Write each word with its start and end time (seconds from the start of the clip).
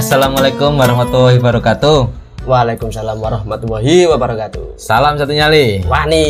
Assalamualaikum 0.00 0.80
warahmatullahi 0.80 1.36
wabarakatuh. 1.36 2.08
Waalaikumsalam 2.48 3.20
warahmatullahi 3.20 4.08
wabarakatuh. 4.08 4.80
Salam 4.80 5.20
satu 5.20 5.28
nyali. 5.36 5.84
Wani, 5.84 6.24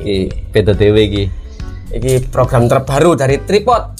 Di 0.00 0.16
PTTW 0.48 0.96
iki. 1.04 1.24
ini 1.92 2.24
program 2.32 2.64
terbaru 2.64 3.12
dari 3.20 3.36
Tripod. 3.44 3.92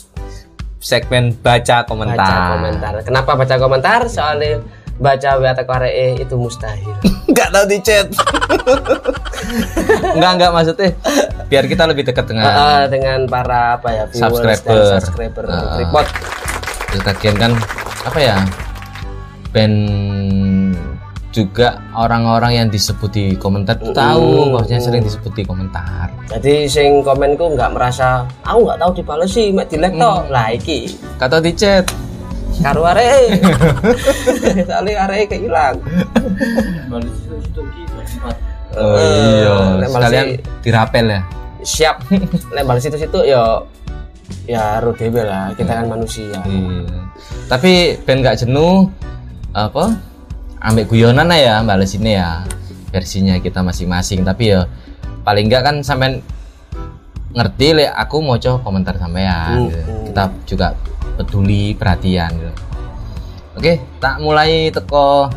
Segmen 0.80 1.36
baca 1.36 1.84
komentar. 1.84 2.16
Baca 2.16 2.48
komentar. 2.56 2.92
Kenapa 3.04 3.36
baca 3.36 3.54
komentar? 3.60 4.00
Soalnya 4.08 4.64
baca 4.96 5.36
WA 5.36 5.52
areke 5.52 6.24
itu 6.24 6.34
mustahil. 6.40 6.96
Enggak 7.28 7.52
tahu 7.52 7.64
di 7.68 7.78
chat. 7.84 8.08
enggak 10.16 10.32
enggak 10.40 10.50
maksudnya 10.56 10.96
biar 11.52 11.68
kita 11.68 11.84
lebih 11.84 12.08
dekat 12.08 12.24
dengan 12.24 12.48
Eh, 12.48 12.84
dengan 12.88 13.28
para 13.28 13.76
apa 13.76 13.88
ya 13.92 14.04
Subscriber. 14.16 14.64
dan 14.64 14.96
subscriber 14.96 15.44
Ah. 15.44 15.76
Tripod. 15.76 16.06
terus 16.88 17.36
kan 17.36 17.52
apa 18.08 18.16
ya 18.16 18.36
band 19.50 19.76
juga 21.30 21.78
orang-orang 21.92 22.52
yang 22.56 22.68
disebut 22.68 23.06
di 23.08 23.26
komentar 23.34 23.78
tuh 23.78 23.94
tahu 23.94 24.50
maksudnya 24.50 24.82
sering 24.82 24.98
disebut 25.00 25.30
di 25.32 25.44
komentar 25.44 26.10
Jadi 26.26 26.66
sing 26.66 27.02
komenku 27.02 27.54
nggak 27.54 27.70
merasa 27.70 28.26
aku 28.42 28.66
nggak 28.66 28.78
tahu 28.78 28.90
dibales 28.92 29.30
sih, 29.30 29.50
mek 29.50 29.66
dilek 29.66 29.94
tok. 29.94 30.26
Lah 30.26 30.50
iki 30.50 30.90
kata 31.16 31.38
di 31.38 31.52
chat 31.52 31.86
karo 32.60 32.82
arek. 32.84 33.38
Soalnya 34.68 35.06
arek 35.06 35.24
kehilang. 35.28 35.78
oh 38.70 38.96
Eh, 38.96 39.42
iya 39.42 39.56
sekalian 39.84 40.24
sih- 40.28 40.40
dirapel 40.62 41.06
ya 41.08 41.20
Siap. 41.60 41.96
Lek 42.54 42.64
bales 42.64 42.82
itu 42.82 42.96
situ 42.96 43.20
ya 43.22 43.42
ya 44.46 44.78
ro 44.78 44.90
dhewe 44.92 45.20
lah, 45.20 45.52
kita 45.52 45.74
kan 45.74 45.86
manusia. 45.86 46.38
Iya. 46.40 46.86
Tapi 47.46 47.72
ben 48.00 48.18
gak 48.20 48.40
jenuh 48.40 48.88
apa? 49.54 49.98
Ambek 50.60 50.92
guyonan 50.92 51.32
aja 51.32 51.40
ya 51.40 51.54
bales 51.64 51.96
ini 51.96 52.14
ya 52.16 52.44
versinya 52.92 53.38
kita 53.40 53.64
masing-masing. 53.64 54.22
Tapi 54.22 54.54
ya 54.54 54.68
paling 55.24 55.48
enggak 55.48 55.62
kan 55.66 55.76
sampean 55.80 56.20
ngerti 57.30 57.78
le 57.78 57.84
aku 57.88 58.20
mau 58.20 58.36
komentar 58.38 58.98
sampean. 59.00 59.70
Gitu. 59.70 59.80
hmm. 59.80 60.04
Kita 60.10 60.22
juga 60.44 60.68
peduli 61.16 61.74
perhatian 61.74 62.30
gitu. 62.36 62.52
Oke, 63.58 63.82
tak 63.98 64.22
mulai 64.22 64.70
teko 64.70 65.28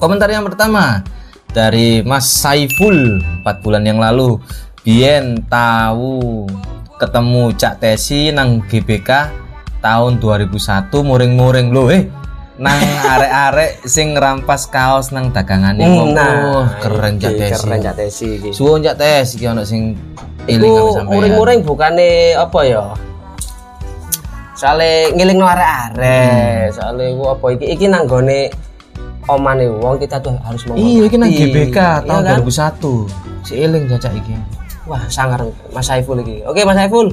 komentar 0.00 0.26
yang 0.32 0.48
pertama 0.48 1.04
dari 1.52 2.00
Mas 2.02 2.26
Saiful 2.26 3.20
4 3.44 3.64
bulan 3.64 3.84
yang 3.84 4.00
lalu. 4.00 4.40
Bien 4.82 5.38
tahu 5.46 6.50
ketemu 6.98 7.54
Cak 7.54 7.78
Tesi 7.78 8.34
nang 8.34 8.62
GBK 8.66 9.30
tahun 9.78 10.18
2001 10.18 10.90
muring-muring 10.90 11.70
lo 11.70 11.86
eh 11.90 12.21
nang 12.54 12.76
arek-arek 13.02 13.80
sing 13.82 14.12
rampas 14.12 14.66
kaos 14.66 15.08
nang 15.08 15.30
dagangane 15.30 15.80
Hmm, 15.80 15.96
kok. 15.96 16.06
nah, 16.12 16.32
Oh, 16.52 16.64
keren 16.78 17.16
Cak 17.16 17.32
Tesi. 17.34 17.54
Keren 17.58 17.80
Cak 17.80 17.94
Tesi 17.96 18.28
iki. 18.36 18.50
Suwun 18.50 18.80
Cak 18.80 18.96
Tesi 18.96 19.34
iki 19.34 19.46
ono 19.46 19.62
sing 19.62 19.96
eling 20.44 20.60
Iku 20.62 20.68
karo 20.70 20.90
sampean. 20.92 21.10
muring-muring 21.10 21.60
bukane 21.62 22.10
apa 22.34 22.60
ya? 22.62 22.84
Soale 24.52 25.10
ngilingno 25.10 25.42
arek-arek, 25.44 26.70
soale 26.70 27.04
iku 27.10 27.24
apa 27.30 27.46
iki 27.50 27.66
iki 27.68 27.86
nang 27.86 28.04
gone 28.04 28.52
omane 29.24 29.66
wong 29.72 29.96
kita 29.96 30.20
tuh 30.20 30.36
harus 30.38 30.62
menghormati. 30.64 30.92
Iya, 30.92 31.02
iki 31.02 31.16
nang 31.16 31.30
GBK 31.30 31.72
Iya 31.72 31.88
tahun 32.04 32.22
kan? 32.22 32.36
2001. 32.38 33.08
Si 33.42 33.52
eling 33.56 33.84
Cak 33.90 34.12
iki. 34.12 34.34
Wah, 34.84 35.02
sangar 35.08 35.40
Mas 35.70 35.86
Saiful 35.86 36.20
iki. 36.20 36.44
Oke, 36.44 36.62
Mas 36.62 36.76
Saiful. 36.76 37.10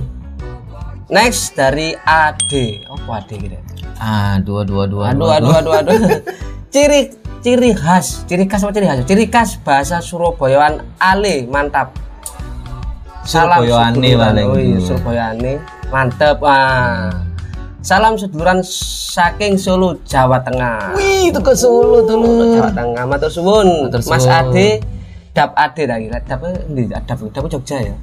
Next 1.07 1.55
dari 1.55 1.95
AD. 1.97 2.51
Apa 2.85 3.23
AD 3.23 3.29
gitu? 3.33 3.57
Ah, 3.99 4.39
dua 4.39 4.63
dua 4.63 4.87
dua. 4.87 5.11
Aduh, 5.11 5.27
aduh, 5.27 5.53
aduh, 5.59 5.73
aduh. 5.75 5.93
ciri 6.73 7.11
ciri 7.43 7.75
khas, 7.75 8.23
ciri 8.25 8.47
khas 8.47 8.63
apa 8.63 8.71
ciri 8.71 8.87
khas? 8.87 8.99
Ciri 9.03 9.25
khas 9.27 9.49
bahasa 9.59 9.99
Surabayaan 9.99 10.79
Ale, 11.03 11.43
mantap. 11.51 11.91
Surabayane 13.27 14.09
paling 14.15 14.47
Oh 14.47 14.55
iya. 14.55 14.79
Surabayane. 14.79 15.53
Mantep. 15.91 16.39
Ah. 16.47 17.11
Salam 17.79 18.19
seduluran 18.19 18.59
saking 18.63 19.55
Solo, 19.55 19.95
Jawa 20.03 20.43
Tengah. 20.43 20.99
Wih, 20.99 21.31
itu 21.31 21.39
ke 21.39 21.55
Solo 21.55 22.03
dulu. 22.03 22.55
Jawa 22.59 22.71
Tengah, 22.71 23.03
matur 23.07 23.31
suwun. 23.31 23.87
Mas 23.87 24.03
suwun. 24.03 24.27
Ade, 24.27 24.83
Dap 25.31 25.55
Ade 25.55 25.83
lagi. 25.87 26.07
Dap 26.11 26.43
ndi? 26.71 26.91
Dap 26.91 27.07
Dap 27.07 27.45
Jogja 27.47 27.79
ya. 27.79 27.95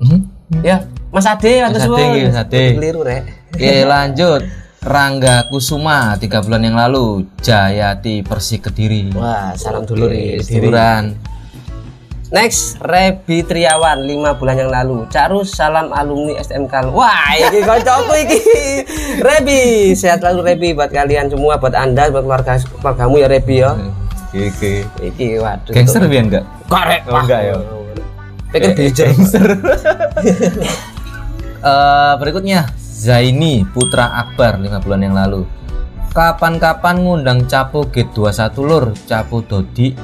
Hmm? 0.00 0.20
Ya, 0.64 0.80
Mas 1.12 1.28
Ade, 1.28 1.64
matur 1.64 1.80
Mas 1.80 1.84
Ade, 1.84 1.88
suwun. 1.88 2.16
Mas 2.28 2.40
Ade. 2.40 2.62
Keliru 2.76 3.00
rek. 3.04 3.40
Oke 3.50 3.84
lanjut 3.84 4.42
Rangga 4.80 5.44
Kusuma 5.52 6.16
tiga 6.16 6.40
bulan 6.40 6.64
yang 6.64 6.72
lalu 6.72 7.28
Jayati 7.44 8.24
Persik 8.24 8.72
Kediri 8.72 9.12
Wah, 9.12 9.52
salam 9.52 9.84
dulur 9.84 10.08
Oke, 10.08 10.16
diri. 10.16 10.40
seduluran 10.40 11.04
Next, 12.30 12.78
Rebi 12.78 13.42
Triawan 13.42 14.06
5 14.06 14.38
bulan 14.38 14.54
yang 14.54 14.70
lalu. 14.70 15.02
Carus 15.10 15.50
salam 15.50 15.90
alumni 15.90 16.38
SMK. 16.38 16.94
Wah, 16.94 17.34
ini 17.34 17.58
kocokku 17.66 18.14
iki. 18.22 18.38
Rebi, 19.26 19.90
sehat 19.98 20.22
selalu 20.22 20.54
Rebi 20.54 20.68
buat 20.78 20.94
kalian 20.94 21.26
semua, 21.26 21.58
buat 21.58 21.74
Anda, 21.74 22.06
buat 22.06 22.22
keluarga 22.22 22.54
keluargamu 22.62 23.18
ya 23.18 23.26
Rebi 23.26 23.66
ya. 23.66 23.74
Oke 24.30 24.86
Iki 25.02 25.42
waduh. 25.42 25.74
Gangster 25.74 26.06
biar 26.06 26.22
enggak? 26.30 26.44
Korek. 26.70 27.02
Oh, 27.10 27.18
enggak 27.18 27.40
ya? 27.50 27.54
Pikir 28.54 28.70
DJ. 28.78 29.00
Eh, 31.60 32.14
berikutnya 32.16 32.72
Zaini 33.00 33.64
Putra 33.64 34.12
Akbar 34.12 34.60
lima 34.60 34.76
bulan 34.76 35.00
yang 35.00 35.16
lalu 35.16 35.48
Kapan-kapan 36.12 37.00
ngundang 37.00 37.48
Capo 37.48 37.88
G21 37.88 38.52
lur 38.60 38.92
Capo 39.08 39.40
Dodi 39.40 39.96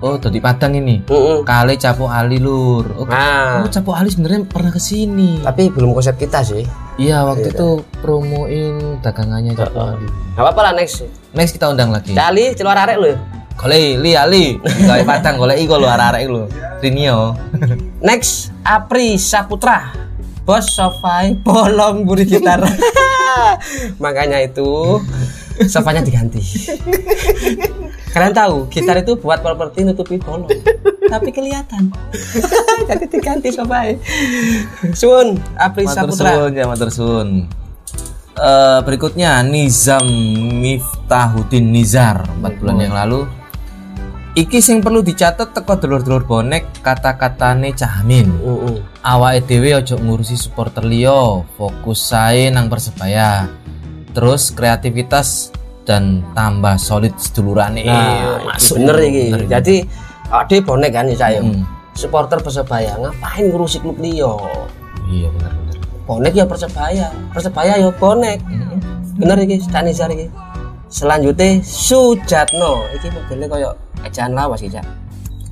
Oh 0.00 0.16
Dodi 0.16 0.40
Padang 0.40 0.72
ini 0.72 1.04
Heeh. 1.04 1.44
Kali 1.44 1.76
Capo 1.76 2.08
Ali 2.08 2.40
lur 2.40 2.96
Oh, 2.96 3.04
Nah, 3.04 3.60
oh, 3.60 3.68
Capo 3.68 3.92
Ali 3.92 4.08
sebenarnya 4.08 4.48
pernah 4.48 4.72
ke 4.72 4.80
sini 4.80 5.44
tapi 5.44 5.68
belum 5.68 5.92
konsep 5.92 6.16
kita 6.16 6.40
sih. 6.40 6.64
Iya 6.96 7.28
waktu 7.28 7.52
itu 7.52 7.84
promoin 8.00 8.96
dagangannya 9.04 9.52
Capo 9.52 9.92
Ali 9.92 10.08
Gak 10.32 10.40
apa-apa 10.40 10.60
lah 10.64 10.72
next. 10.80 11.04
Next 11.36 11.52
kita 11.52 11.68
undang 11.68 11.92
lagi. 11.92 12.16
Cali, 12.16 12.56
celuar 12.56 12.80
arek 12.88 12.96
lu. 12.96 13.12
Golek 13.60 14.00
li 14.00 14.16
ali, 14.16 14.56
gawe 14.56 15.04
padang 15.04 15.36
golek 15.36 15.60
iko 15.60 15.76
lho 15.76 15.84
arek-arek 15.84 16.24
lho. 16.32 16.48
Rinio. 16.80 17.36
Next, 18.00 18.48
Apri 18.64 19.20
Saputra. 19.20 20.09
Bos 20.50 20.66
sofai 20.66 21.38
bolong 21.46 22.02
buri 22.02 22.26
gitar. 22.26 22.58
Makanya 24.02 24.42
itu 24.42 24.98
sofanya 25.70 26.02
diganti. 26.02 26.42
Kalian 28.10 28.34
tahu, 28.34 28.66
gitar 28.66 28.98
itu 28.98 29.14
buat 29.14 29.46
properti 29.46 29.86
nutupi 29.86 30.18
bolong. 30.18 30.50
Tapi 31.06 31.30
kelihatan. 31.30 31.94
Jadi 32.90 33.06
diganti 33.06 33.54
sofai. 33.54 33.94
Sun, 34.90 35.38
Apri 35.54 35.86
Matur 35.86 36.18
Saputra. 36.18 36.34
suwun 36.34 36.52
ya 36.58 36.64
matur 36.66 36.90
suwun. 36.90 37.46
Eh, 38.34 38.80
berikutnya 38.82 39.46
Nizam 39.46 40.02
Miftahuddin 40.58 41.70
Nizar 41.70 42.26
4 42.42 42.58
bulan 42.58 42.76
yang 42.82 42.94
lalu. 42.98 43.22
Iki 44.30 44.62
sing 44.62 44.78
perlu 44.78 45.02
dicatat 45.02 45.50
teko 45.50 45.74
dulur-dulur 45.74 46.22
bonek 46.22 46.82
kata-katane 46.86 47.74
Cahmin. 47.74 48.30
Heeh. 48.30 48.78
Awake 49.02 49.42
dhewe 49.50 49.74
aja 49.74 49.98
ngurusi 49.98 50.38
supporter 50.38 50.86
liya, 50.86 51.42
fokus 51.58 52.14
sae 52.14 52.46
nang 52.46 52.70
Persebaya. 52.70 53.50
Terus 54.14 54.54
kreativitas 54.54 55.50
dan 55.82 56.22
tambah 56.38 56.78
solid 56.78 57.10
sedulurane. 57.18 57.82
Nah, 57.82 58.54
Masuk 58.54 58.78
bener 58.78 58.96
iki. 59.02 59.24
bener. 59.34 59.42
Jadi 59.50 59.76
ade 60.30 60.56
bonek 60.62 60.90
kan 60.94 61.10
ya 61.10 61.16
saya. 61.18 61.42
Hmm. 61.42 61.66
Supporter 61.98 62.38
Persebaya 62.38 62.94
ngapain 63.02 63.50
ngurusi 63.50 63.82
klub 63.82 63.98
liya? 63.98 64.30
Iya 65.10 65.26
bener 65.34 65.52
bener. 65.58 65.76
Bonek 66.06 66.32
ya 66.38 66.46
Persebaya. 66.46 67.10
Persebaya 67.34 67.82
ya 67.82 67.90
bonek. 67.90 68.38
Mm. 68.46 68.78
bener 69.20 69.36
iki 69.44 69.60
Stanizar 69.60 70.08
iki 70.08 70.32
selanjutnya 70.88 71.60
Sujatno 71.60 72.88
iki 72.96 73.12
modelnya 73.12 73.46
kaya 73.52 73.70
ejaan 74.06 74.32
lawas 74.32 74.62
Cak. 74.62 74.86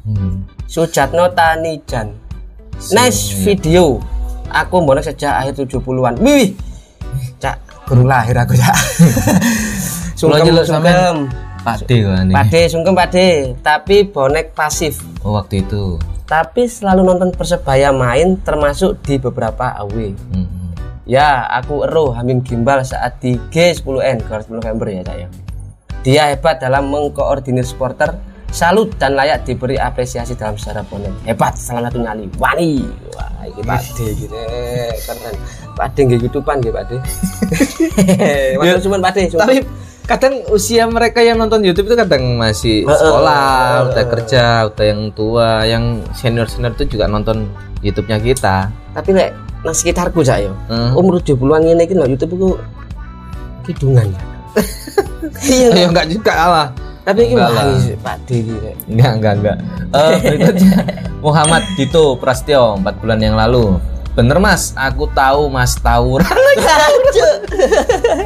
Hmm. 0.09 0.45
Sujatno 0.65 1.29
Tanijan. 1.33 2.13
Nice 2.95 3.35
video. 3.43 3.99
Aku 4.49 4.81
bonek 4.81 5.05
sejak 5.05 5.45
akhir 5.45 5.69
70-an 5.69 6.17
wih! 6.25 6.57
Cak 7.37 7.57
baru 7.85 8.09
lahir 8.09 8.37
aku 8.39 8.57
Cak. 8.57 8.77
Sungkem 10.19 10.57
sungkem. 10.65 11.29
Pade 11.63 11.97
kan 12.01 12.27
pade 12.33 12.61
sungkem 12.71 12.95
pade. 12.97 13.29
Tapi 13.61 14.09
bonek 14.09 14.57
pasif. 14.57 15.05
Oh 15.21 15.37
waktu 15.37 15.63
itu. 15.63 16.01
tapi 16.29 16.69
selalu 16.69 17.09
nonton 17.09 17.33
persebaya 17.33 17.89
main 17.89 18.37
termasuk 18.45 19.01
di 19.01 19.17
beberapa 19.17 19.73
away 19.81 20.13
Hmm. 20.29 20.47
Ya, 21.09 21.49
aku 21.49 21.89
ero 21.89 22.13
Hamim 22.13 22.45
Gimbal 22.45 22.85
saat 22.85 23.17
di 23.25 23.41
G10N 23.49 24.29
10 24.29 24.53
November 24.53 24.93
ya, 24.93 25.01
Cak 25.01 25.17
ya. 25.17 25.29
Dia 26.05 26.23
hebat 26.37 26.61
dalam 26.61 26.93
mengkoordinir 26.93 27.65
supporter, 27.65 28.13
salut 28.49 28.89
dan 28.97 29.15
layak 29.15 29.45
diberi 29.45 29.77
apresiasi 29.77 30.33
dalam 30.35 30.57
sejarah 30.57 30.85
bonek. 30.89 31.13
Hebat, 31.29 31.55
salah 31.61 31.89
satu 31.89 32.01
nyali. 32.01 32.27
Wani. 32.41 32.85
Wah, 33.15 33.45
ini 33.45 33.63
Pade 33.65 34.07
gitu. 34.17 34.35
Keren. 35.05 35.35
Pade 35.77 36.01
nggih 36.05 36.19
YouTubean 36.27 36.57
nggih, 36.65 36.73
Pade. 36.73 36.97
Matur 38.57 38.81
suwun 38.85 39.01
Pade. 39.05 39.29
sumpah. 39.29 39.47
Tapi 39.47 39.57
kadang 40.09 40.35
usia 40.49 40.89
mereka 40.89 41.21
yang 41.21 41.37
nonton 41.37 41.61
YouTube 41.61 41.93
itu 41.93 41.97
kadang 42.01 42.41
masih 42.41 42.89
sekolah, 42.89 43.93
udah 43.93 44.05
kerja, 44.09 44.45
udah 44.73 44.85
yang 44.89 45.01
tua, 45.13 45.69
yang 45.69 46.01
senior 46.17 46.49
senior 46.49 46.73
itu 46.73 46.97
juga 46.97 47.05
nonton 47.05 47.53
YouTube-nya 47.85 48.19
kita. 48.25 48.73
Tapi 48.97 49.11
lek 49.13 49.31
nang 49.63 49.75
sekitarku 49.77 50.25
yo. 50.25 50.55
Hmm. 50.71 50.97
Umur 50.97 51.21
70-an 51.21 51.61
ngene 51.67 51.83
iki 51.85 51.95
nang 51.95 52.09
YouTube 52.09 52.33
iku 52.39 52.51
kidungan. 53.69 54.09
Iya. 55.39 55.71
Ya 55.75 55.87
enggak 55.93 56.09
juga 56.11 56.35
lah. 56.35 56.67
Tapi 57.09 57.33
wah 57.33 57.49
Pak 58.05 58.17
D. 58.29 58.45
Enggak, 58.85 59.13
enggak, 59.17 59.35
enggak. 59.41 59.57
Eh, 59.97 60.17
berikutnya 60.21 60.77
Muhammad 61.25 61.65
Dito 61.73 62.21
Prastio 62.21 62.77
4 62.77 62.85
bulan 63.01 63.17
yang 63.25 63.33
lalu. 63.33 63.81
Bener 64.13 64.37
Mas, 64.37 64.77
aku 64.77 65.09
tahu 65.17 65.49
Mas 65.49 65.73
tawuran 65.81 66.29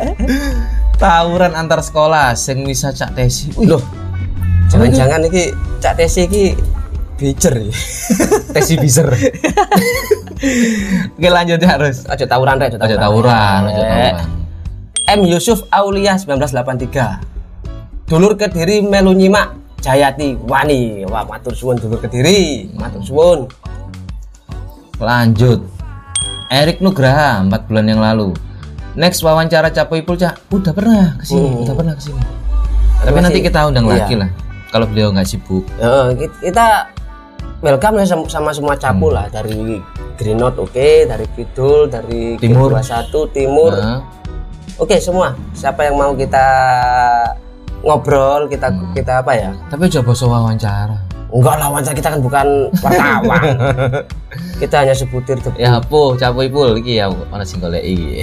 tawuran 1.03 1.55
antar 1.55 1.79
sekolah 1.79 2.35
sing 2.35 2.67
bisa 2.67 2.91
cak 2.91 3.15
tesi. 3.15 3.55
Wih, 3.55 3.71
Loh. 3.71 3.83
Jangan-jangan 4.67 5.31
iki 5.31 5.55
Cak 5.79 5.99
TC 6.01 6.27
iki 6.27 6.45
bijer 7.23 7.55
ya. 7.63 7.75
tesi 8.51 8.75
biser. 8.83 9.07
Oke 11.15 11.29
lanjut 11.31 11.59
ya 11.63 11.69
harus. 11.79 12.03
Aja 12.11 12.27
tawuran 12.27 12.59
rek, 12.59 12.83
Aja 12.83 12.97
tawuran, 12.99 13.61
aja 13.69 13.79
Rek. 13.79 14.15
tawuran. 14.19 14.43
M 15.07 15.21
Yusuf 15.27 15.67
Aulia 15.71 16.19
1983. 16.19 17.32
Dulur 18.13 18.37
Kediri 18.37 18.85
melu 18.85 19.17
nyimak 19.17 19.57
Jayati 19.81 20.37
Wani. 20.45 21.01
Wah, 21.09 21.25
matur 21.25 21.57
suwun 21.57 21.81
dulur 21.81 21.97
Kediri. 21.97 22.69
Matur 22.77 23.01
suwun. 23.01 23.49
Lanjut. 25.01 25.65
Erik 26.53 26.85
Nugraha 26.85 27.41
4 27.41 27.49
bulan 27.65 27.89
yang 27.89 28.05
lalu. 28.05 28.37
Next 29.01 29.25
wawancara 29.25 29.73
Capo 29.73 29.97
Ipul 29.97 30.21
Cak. 30.21 30.45
Udah 30.53 30.77
pernah 30.77 31.17
ke 31.17 31.25
sini, 31.25 31.49
Hmm. 31.49 31.65
udah 31.65 31.73
pernah 31.73 31.95
ke 31.97 32.03
sini. 32.05 32.21
Tapi 33.01 33.09
Masih- 33.09 33.25
nanti 33.25 33.39
kita 33.41 33.61
undang 33.65 33.89
iya. 33.89 34.05
lagi 34.05 34.15
lah. 34.21 34.29
Kalau 34.69 34.85
beliau 34.85 35.09
nggak 35.09 35.25
sibuk. 35.25 35.65
Kit- 36.21 36.39
kita 36.45 36.67
welcome 37.65 37.97
ya 37.97 38.05
sama, 38.05 38.25
sama 38.29 38.51
semua 38.53 38.77
capu 38.77 39.09
lah 39.09 39.25
dari 39.33 39.81
Green 40.21 40.37
Note 40.37 40.61
oke, 40.61 41.09
dari 41.09 41.25
Kidul, 41.33 41.89
dari 41.89 42.37
Timur. 42.37 42.77
21 42.77 43.25
Timur. 43.33 43.73
Nah, 43.73 44.05
Oke, 44.77 45.01
semua. 45.01 45.33
Siapa 45.53 45.85
yang 45.85 45.97
mau 45.97 46.13
kita 46.13 46.45
ngobrol, 47.83 48.47
kita 48.47 48.71
Hmm. 48.71 48.95
kita 48.95 49.13
apa 49.21 49.33
ya? 49.35 49.51
tapi 49.69 49.91
coba 49.91 50.11
so 50.15 50.31
wawancara. 50.31 50.97
Enggak 51.33 51.55
lah, 51.59 51.69
wawancara 51.73 51.97
kita 51.97 52.09
kan 52.13 52.21
bukan 52.21 52.47
wartawan. 52.85 53.45
kita 54.61 54.75
hanya 54.85 54.95
sebutir 54.95 55.41
debu. 55.41 55.57
Ya 55.57 55.81
apa 55.81 56.01
Capo 56.21 56.45
Ipul 56.45 56.77
iki 56.79 57.01
ya 57.01 57.09
ana 57.33 57.45
sing 57.45 57.59
goleki. 57.59 58.21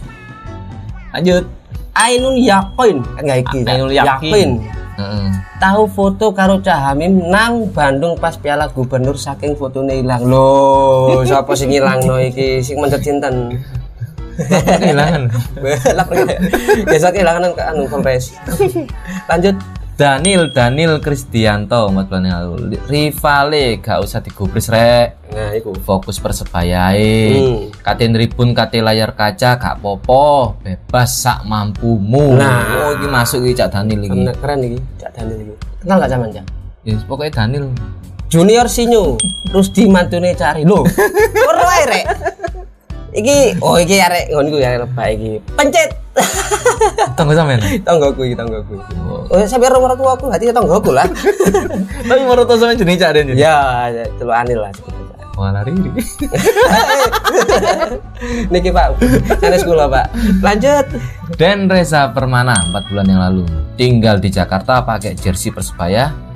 Lanjut. 1.14 1.44
Ainun 1.90 2.38
Yakin, 2.38 2.96
enggak 3.18 3.38
iki. 3.46 3.58
Ainul 3.66 3.90
Yakin. 3.90 4.62
Tahu 5.60 5.84
foto 5.92 6.32
karo 6.32 6.56
Cahamim 6.60 7.28
nang 7.28 7.68
Bandung 7.72 8.16
pas 8.16 8.32
Piala 8.36 8.68
Gubernur 8.72 9.16
saking 9.16 9.52
fotone 9.56 10.00
ilang. 10.00 10.24
Loh, 10.24 11.20
siapa 11.24 11.52
sing 11.52 11.68
ilangno 11.72 12.16
iki? 12.16 12.64
Sing 12.64 12.80
sinten? 13.00 13.60
Kehilangan. 14.48 15.22
Biasa 16.88 17.06
kehilangan 17.12 17.52
ke 17.52 17.62
anu 17.62 17.84
kompres. 17.90 18.32
Lanjut. 19.30 19.56
Daniel 20.00 20.48
Daniel 20.48 20.96
Kristianto 20.96 21.92
4 21.92 22.08
bulan 22.08 22.24
yang 22.24 22.40
lalu. 22.40 22.80
Rivale 22.88 23.84
gak 23.84 24.00
usah 24.00 24.24
digubris 24.24 24.72
rek. 24.72 25.28
Nah, 25.28 25.52
iku. 25.52 25.76
Fokus 25.76 26.16
persebayae. 26.16 27.36
Hmm. 27.36 27.68
Kate 27.84 28.08
tribun 28.08 28.56
kate 28.56 28.80
layar 28.80 29.12
kaca 29.12 29.60
gak 29.60 29.76
popo, 29.84 30.56
bebas 30.64 31.20
sak 31.20 31.44
mampumu. 31.44 32.32
Nah. 32.32 32.64
oh 32.80 32.90
iki 32.96 33.12
masuk 33.12 33.44
iki 33.44 33.60
Cak 33.60 33.76
Daniel 33.76 34.00
iki. 34.08 34.20
Keren, 34.40 34.58
iki, 34.64 34.78
Cak 34.96 35.10
Daniel 35.20 35.38
iki. 35.44 35.54
Kenal 35.84 35.96
gak 36.00 36.10
zaman, 36.16 36.28
Cak? 36.32 36.44
Ya 36.88 36.96
pokoknya 37.04 37.32
Daniel. 37.44 37.64
Junior 38.32 38.72
Sinyo, 38.72 39.20
Rusdi 39.52 39.84
mantune 39.84 40.32
cari. 40.32 40.64
Loh, 40.64 40.80
ora 41.50 41.76
rek. 41.84 42.04
Iki, 43.10 43.58
oh 43.58 43.74
iki 43.74 43.98
arek 43.98 44.30
ngono 44.30 44.46
iku 44.54 44.58
ya 44.62 44.78
lebah 44.78 45.06
iki. 45.10 45.42
Pencet. 45.58 45.90
Tunggu 47.18 47.34
sampean. 47.34 47.58
tanggoku 47.82 48.22
iki 48.22 48.38
tanggoku. 48.38 48.78
Oh. 49.10 49.26
Oh, 49.26 49.46
sampe 49.46 49.66
orang 49.66 49.98
tua 49.98 50.14
aku 50.14 50.30
hati 50.30 50.54
tanggoku 50.54 50.94
lah. 50.94 51.06
Tapi 52.08 52.20
menurut 52.22 52.46
sampean 52.54 52.78
jenis 52.78 53.02
Cak 53.02 53.10
Den. 53.18 53.34
ya, 53.34 53.90
telu 54.14 54.30
anil 54.30 54.62
lah 54.62 54.70
aja. 54.70 54.82
Malah 55.40 55.64
riri. 55.64 55.88
Niki 58.52 58.68
Pak, 58.68 59.00
sanes 59.40 59.64
kula 59.64 59.88
Pak. 59.88 60.12
Lanjut. 60.44 60.86
Dan 61.40 61.64
Reza 61.64 62.12
Permana 62.12 62.60
4 62.68 62.90
bulan 62.92 63.06
yang 63.08 63.20
lalu 63.24 63.48
tinggal 63.80 64.20
di 64.20 64.28
Jakarta 64.28 64.84
pakai 64.84 65.16
jersey 65.16 65.48
Persebaya 65.48 66.29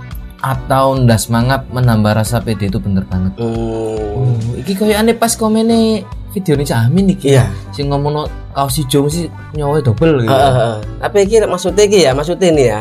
atau 0.44 0.92
ndas 1.00 1.32
mangap 1.32 1.64
menambah 1.72 2.20
rasa 2.20 2.44
pede 2.44 2.68
itu 2.68 2.76
bener 2.76 3.08
banget. 3.08 3.32
Hmm. 3.40 3.48
Oh, 3.48 4.36
iki 4.60 4.76
koyo 4.76 4.92
aneh 4.92 5.16
pas 5.16 5.32
komennya 5.32 6.04
video 6.36 6.52
ini 6.60 6.68
Amin 6.68 7.16
iki. 7.16 7.32
Iya. 7.32 7.48
Sing 7.72 7.88
ngomong 7.88 8.28
kaos 8.52 8.76
hijau 8.76 9.08
mesti 9.08 9.32
nyawa 9.56 9.80
double 9.80 10.20
gitu. 10.20 10.28
Heeh, 10.28 10.52
heeh. 10.52 10.76
Tapi 11.00 11.16
iki 11.24 11.36
maksudnya 11.48 11.84
iki 11.88 11.98
ya, 12.04 12.12
maksudnya 12.12 12.48
ini 12.52 12.64
ya. 12.68 12.80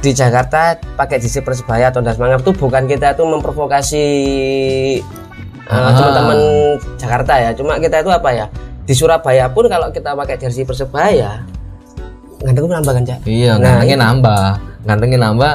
Di 0.00 0.10
Jakarta 0.16 0.76
pakai 0.96 1.20
jersey 1.20 1.44
Persebaya 1.44 1.92
atau 1.92 2.00
das 2.00 2.16
mangap 2.16 2.40
tuh 2.40 2.56
bukan 2.56 2.88
kita 2.88 3.12
tuh 3.12 3.28
memprovokasi 3.28 4.04
uh, 5.68 5.72
Ah. 5.76 5.92
teman-teman 5.92 6.38
Jakarta 6.96 7.32
ya. 7.36 7.50
Cuma 7.52 7.76
kita 7.76 8.00
itu 8.00 8.08
apa 8.08 8.30
ya? 8.32 8.46
Di 8.86 8.94
Surabaya 8.96 9.52
pun 9.52 9.68
kalau 9.68 9.92
kita 9.92 10.16
pakai 10.16 10.40
jersey 10.40 10.64
Persebaya 10.64 11.44
nganteng 12.40 12.68
nambah 12.68 12.92
kan, 12.92 13.02
Cak? 13.04 13.18
Iya, 13.26 13.56
Nah, 13.58 13.80
gantengnya 13.80 13.98
nambah. 13.98 14.46
Gantengnya 14.86 15.18
nambah 15.26 15.52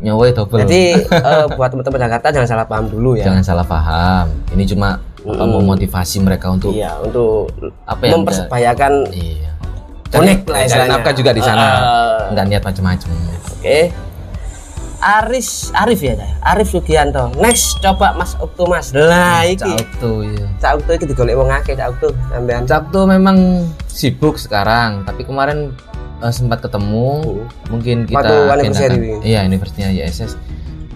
nyawa 0.00 0.32
double. 0.32 0.64
Jadi 0.64 0.82
eh, 1.04 1.46
buat 1.54 1.68
teman-teman 1.70 2.00
Jakarta 2.08 2.26
jangan 2.32 2.48
salah 2.48 2.66
paham 2.66 2.88
dulu 2.88 3.16
ya. 3.16 3.28
Jangan 3.28 3.44
salah 3.44 3.66
paham. 3.68 4.26
Ini 4.56 4.64
cuma 4.72 4.96
apa, 5.20 5.44
mau 5.44 5.60
motivasi 5.60 6.24
mereka 6.24 6.48
untuk 6.48 6.72
Iya, 6.72 6.96
untuk 7.04 7.52
apa 7.84 8.02
yang 8.08 8.24
mempersebayakan 8.24 8.92
Iya. 9.12 9.50
Bonek 10.10 10.42
lah 10.50 10.66
istilahnya. 10.66 10.98
nafkah 10.98 11.14
juga 11.14 11.30
di 11.30 11.42
sana. 11.44 11.66
Nggak 12.34 12.44
niat 12.50 12.62
macam-macam. 12.66 13.08
Oke. 13.60 13.80
Aris 15.00 15.72
Arif 15.72 16.04
ya? 16.04 16.12
Arif 16.44 16.76
Sugianto. 16.76 17.32
Next 17.40 17.80
coba 17.80 18.12
Mas 18.12 18.36
Okto 18.36 18.68
Mas. 18.68 18.92
Lah 18.92 19.48
iki. 19.48 19.64
Cak 19.64 19.96
tuh 19.96 20.20
iya. 20.28 20.44
Cak 20.60 20.82
Okto 20.82 20.90
iki 20.92 21.04
digolek 21.08 21.40
wong 21.40 21.48
akeh 21.48 21.72
Cak 21.72 21.96
Okto 21.96 22.12
sampean. 22.28 22.68
Cak 22.68 22.92
tuh 22.92 23.08
memang 23.08 23.64
sibuk 23.88 24.36
sekarang, 24.36 25.08
tapi 25.08 25.24
kemarin 25.24 25.72
eh, 26.20 26.32
sempat 26.32 26.60
ketemu. 26.60 27.40
Mungkin 27.72 28.04
kita 28.04 28.48
Waktu. 28.48 29.24
Iya, 29.24 29.48
anniversary 29.48 30.00
ISS 30.04 30.36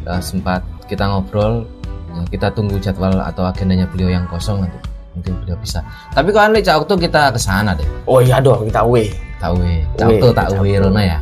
Eh, 0.05 0.21
sempat 0.21 0.61
kita 0.85 1.09
ngobrol. 1.09 1.65
Ya, 2.13 2.21
kita 2.29 2.47
tunggu 2.53 2.77
jadwal 2.77 3.17
atau 3.25 3.49
agendanya 3.49 3.89
beliau 3.89 4.13
yang 4.13 4.29
kosong 4.29 4.63
nanti. 4.63 4.77
Mungkin 5.17 5.33
beliau 5.43 5.57
bisa. 5.59 5.81
Tapi 6.13 6.29
kalau 6.31 6.53
aneh 6.53 6.61
Cak 6.61 6.85
tuh 6.85 6.99
kita 7.01 7.33
ke 7.33 7.41
sana 7.41 7.73
deh. 7.73 7.87
Oh 8.05 8.21
iya 8.21 8.39
dong, 8.43 8.69
kita 8.69 8.85
we. 8.85 9.09
Tak 9.41 9.57
we. 9.57 9.83
Cak 9.97 10.09
Weh, 10.11 10.19
tuh 10.21 10.33
tak 10.35 10.53
we. 10.61 10.77
Rona 10.77 11.03
ya. 11.03 11.19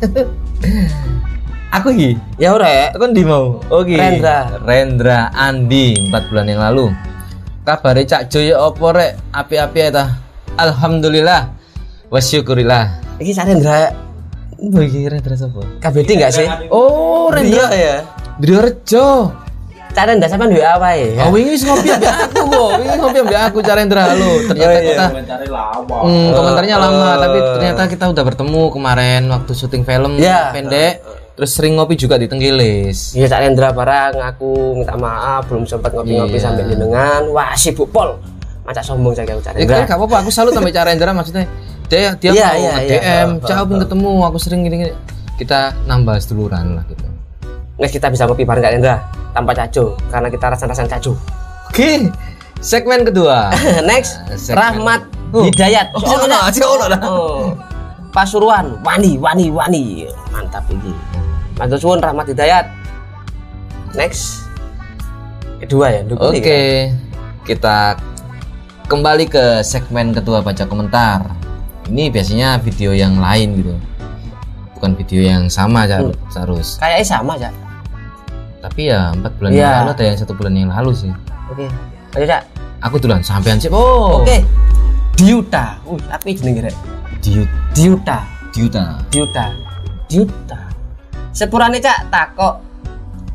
Aku 1.78 1.94
iki. 1.94 2.18
Ya 2.42 2.50
ora 2.50 2.66
ya. 2.66 2.86
Aku 2.98 3.14
di 3.14 3.22
mau. 3.22 3.62
Oke. 3.70 3.94
Rendra. 3.94 4.58
Rendra 4.66 5.30
Andi 5.30 6.10
4 6.10 6.28
bulan 6.32 6.46
yang 6.50 6.60
lalu. 6.66 6.90
Kabare 7.62 8.02
Cak 8.02 8.26
Joyo 8.26 8.58
opo 8.58 8.90
rek? 8.90 9.14
Api-api 9.30 9.78
ya 9.78 9.88
ta? 9.94 10.04
Alhamdulillah. 10.58 11.54
Wasyukurillah. 12.10 13.09
Iki 13.20 13.32
Cak 13.32 13.46
Rendra 13.46 13.92
Oh 14.60 14.80
iki 14.80 15.08
Rendra 15.08 15.34
sapa? 15.34 15.60
KBD 15.80 16.08
enggak 16.16 16.32
sih? 16.34 16.44
Oh, 16.68 17.28
Rendra. 17.28 17.72
ya. 17.72 17.96
Rejo. 18.38 19.32
Cak 19.90 20.04
Rendra 20.04 20.28
sampean 20.28 20.52
duwe 20.52 20.60
apa 20.62 20.92
ya? 20.94 21.24
Oh, 21.24 21.32
wingi 21.32 21.50
wis 21.50 21.64
ngopi 21.64 21.88
ambek 21.88 22.12
aku 22.12 22.40
kok. 22.46 22.70
Wingi 22.76 22.94
ngopi 22.94 23.18
ambek 23.20 23.40
aku 23.42 23.58
Cak 23.58 23.74
Rendra 23.74 24.02
halo. 24.06 24.30
Ternyata 24.46 24.68
Oh, 24.68 24.72
iya. 24.74 24.84
kita 24.86 25.04
Komentari 25.08 25.48
lama. 25.48 25.96
Hmm, 26.04 26.28
komentarnya 26.30 26.76
lama, 26.76 27.08
tapi 27.18 27.38
ternyata 27.56 27.82
kita 27.88 28.04
udah 28.06 28.24
bertemu 28.26 28.62
kemarin 28.70 29.22
waktu 29.28 29.52
syuting 29.54 29.82
film 29.82 30.12
Iya. 30.16 30.52
pendek. 30.52 30.94
Terus 31.32 31.50
sering 31.50 31.72
ngopi 31.74 31.96
juga 31.96 32.16
di 32.16 32.28
Tenggilis. 32.28 33.16
Iya 33.16 33.26
Cak 33.26 33.40
Rendra 33.40 33.68
barang 33.70 34.14
aku 34.22 34.50
minta 34.76 34.92
maaf 34.94 35.48
belum 35.48 35.64
sempat 35.64 35.90
ngopi-ngopi 35.90 36.36
Iya. 36.36 36.44
sampai 36.46 36.62
jenengan. 36.66 37.22
Wah, 37.28 37.52
sibuk 37.54 37.88
pol. 37.88 38.20
Macak 38.70 38.86
sombong 38.86 39.10
saya 39.10 39.26
Cak 39.26 39.58
Ya 39.58 39.66
Rendra. 39.66 39.82
kan 39.82 39.90
gak 39.90 39.98
apa-apa, 39.98 40.16
aku 40.22 40.30
salut 40.30 40.54
sama 40.54 40.70
cara 40.70 40.94
Endra 40.94 41.10
maksudnya 41.10 41.42
dia 41.90 42.14
dia 42.14 42.30
Iya, 42.30 42.46
mau 42.46 42.54
iya, 42.54 42.74
iya. 42.78 42.98
DM, 43.02 43.28
Oh, 43.34 43.42
"Cak, 43.42 43.56
oh, 43.58 43.64
pengen 43.66 43.80
ketemu, 43.82 44.12
aku 44.22 44.38
sering 44.38 44.60
gini, 44.62 44.76
gini." 44.78 44.92
Kita 45.34 45.74
nambah 45.90 46.22
seduluran 46.22 46.78
lah 46.78 46.84
gitu. 46.86 47.02
Next 47.82 47.98
kita 47.98 48.14
bisa 48.14 48.30
ngopi 48.30 48.46
bareng 48.46 48.62
Cak 48.62 48.72
Rendra 48.78 48.96
tanpa 49.34 49.58
caco 49.58 49.98
karena 50.06 50.28
kita 50.30 50.46
rasan-rasan 50.54 50.86
caco. 50.86 51.18
Oke. 51.66 52.14
Segmen 52.62 53.02
kedua. 53.02 53.50
Next, 53.90 54.22
segmen. 54.38 54.62
Rahmat 54.62 55.02
Oh. 55.30 55.46
Hidayat. 55.46 55.90
Oh, 55.94 56.02
si 56.50 56.62
ono 56.62 56.86
dah. 56.86 57.00
Oh. 57.06 57.54
Pasuruan, 58.10 58.78
wani, 58.82 59.14
wani, 59.18 59.46
wani. 59.50 60.06
Mantap 60.30 60.66
ini. 60.70 60.90
Matur 61.54 61.78
suwun 61.78 61.98
Rahmat 61.98 62.26
Hidayat. 62.26 62.66
Next. 63.94 64.46
Kedua 65.58 65.90
ya, 65.90 66.00
Oke. 66.18 66.38
nih, 66.38 66.90
Kita 67.46 67.94
kembali 68.90 69.30
ke 69.30 69.62
segmen 69.62 70.10
kedua 70.10 70.42
baca 70.42 70.66
komentar. 70.66 71.22
ini 71.86 72.10
biasanya 72.10 72.58
video 72.58 72.90
yang 72.90 73.22
lain 73.22 73.62
gitu 73.62 73.74
bukan 74.74 74.98
video 74.98 75.22
yang 75.22 75.46
sama 75.46 75.86
Cak 75.86 76.10
Cak 76.34 76.44
Rus 76.50 76.78
Kayaknya 76.82 77.06
sama, 77.06 77.32
Cak. 77.38 77.54
tapi 78.66 78.90
ya 78.90 79.14
empat 79.14 79.30
bulan 79.38 79.50
Iya. 79.54 79.62
yang 79.62 79.74
lalu 79.86 79.90
ada 79.94 80.04
yang 80.10 80.18
satu 80.18 80.32
bulan 80.34 80.52
yang 80.58 80.70
lalu 80.74 80.90
sih 80.94 81.12
Oke. 81.50 81.66
Ayo, 82.18 82.24
Cak. 82.26 82.42
aku 82.82 82.98
duluan 82.98 83.22
sampean 83.22 83.62
sih 83.62 83.70
oh 83.70 84.26
Oke. 84.26 84.42
Diuta. 85.14 85.76
Wih, 85.84 86.00
api 86.08 86.32
jenenge 86.32 86.72
rek. 86.72 86.76
Diut 87.20 87.48
Diuta. 87.76 88.24
Diuta 88.56 88.84
Diuta. 89.12 89.46
Diuta. 90.08 90.58
Sepurane 91.30 91.76
Cak 91.78 92.08
takok 92.10 92.54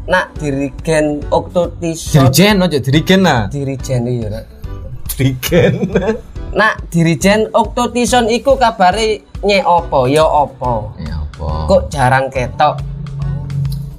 nak 0.05 0.33
dirigen 0.37 1.21
Oktotison 1.29 2.29
dirigen 2.29 2.61
aja 2.61 2.77
dirigen 2.77 3.21
lah 3.25 3.41
dirigen 3.49 4.01
iya. 4.05 4.45
Dirigen 5.15 5.73
Nak 6.51 6.87
dirijen 6.87 7.51
Oktotison 7.51 8.27
iku 8.27 8.55
kabare 8.55 9.19
nye 9.41 9.59
opo 9.61 10.07
ya 10.07 10.23
opo. 10.23 10.95
ya 10.97 11.19
apa 11.19 11.67
Kok 11.67 11.81
jarang 11.89 12.27
ketok. 12.27 12.79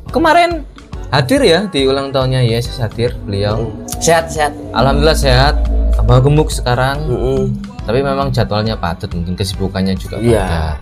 kemarin 0.08 0.64
hadir 1.08 1.40
ya 1.40 1.60
di 1.66 1.84
ulang 1.84 2.08
tahunnya 2.08 2.40
Yesus 2.42 2.76
hadir 2.76 3.12
beliau 3.20 3.68
Sehat 3.98 4.28
sehat. 4.28 4.52
alhamdulillah 4.72 5.14
sehat 5.14 5.54
tambah 5.92 6.20
gemuk 6.20 6.48
sekarang 6.48 6.96
Heeh. 7.04 7.44
tapi 7.82 8.00
memang 8.00 8.28
jadwalnya 8.30 8.74
padat 8.74 9.12
mungkin 9.12 9.32
kesibukannya 9.32 9.92
juga 9.94 10.16
Iya. 10.16 10.40
padat 10.40 10.78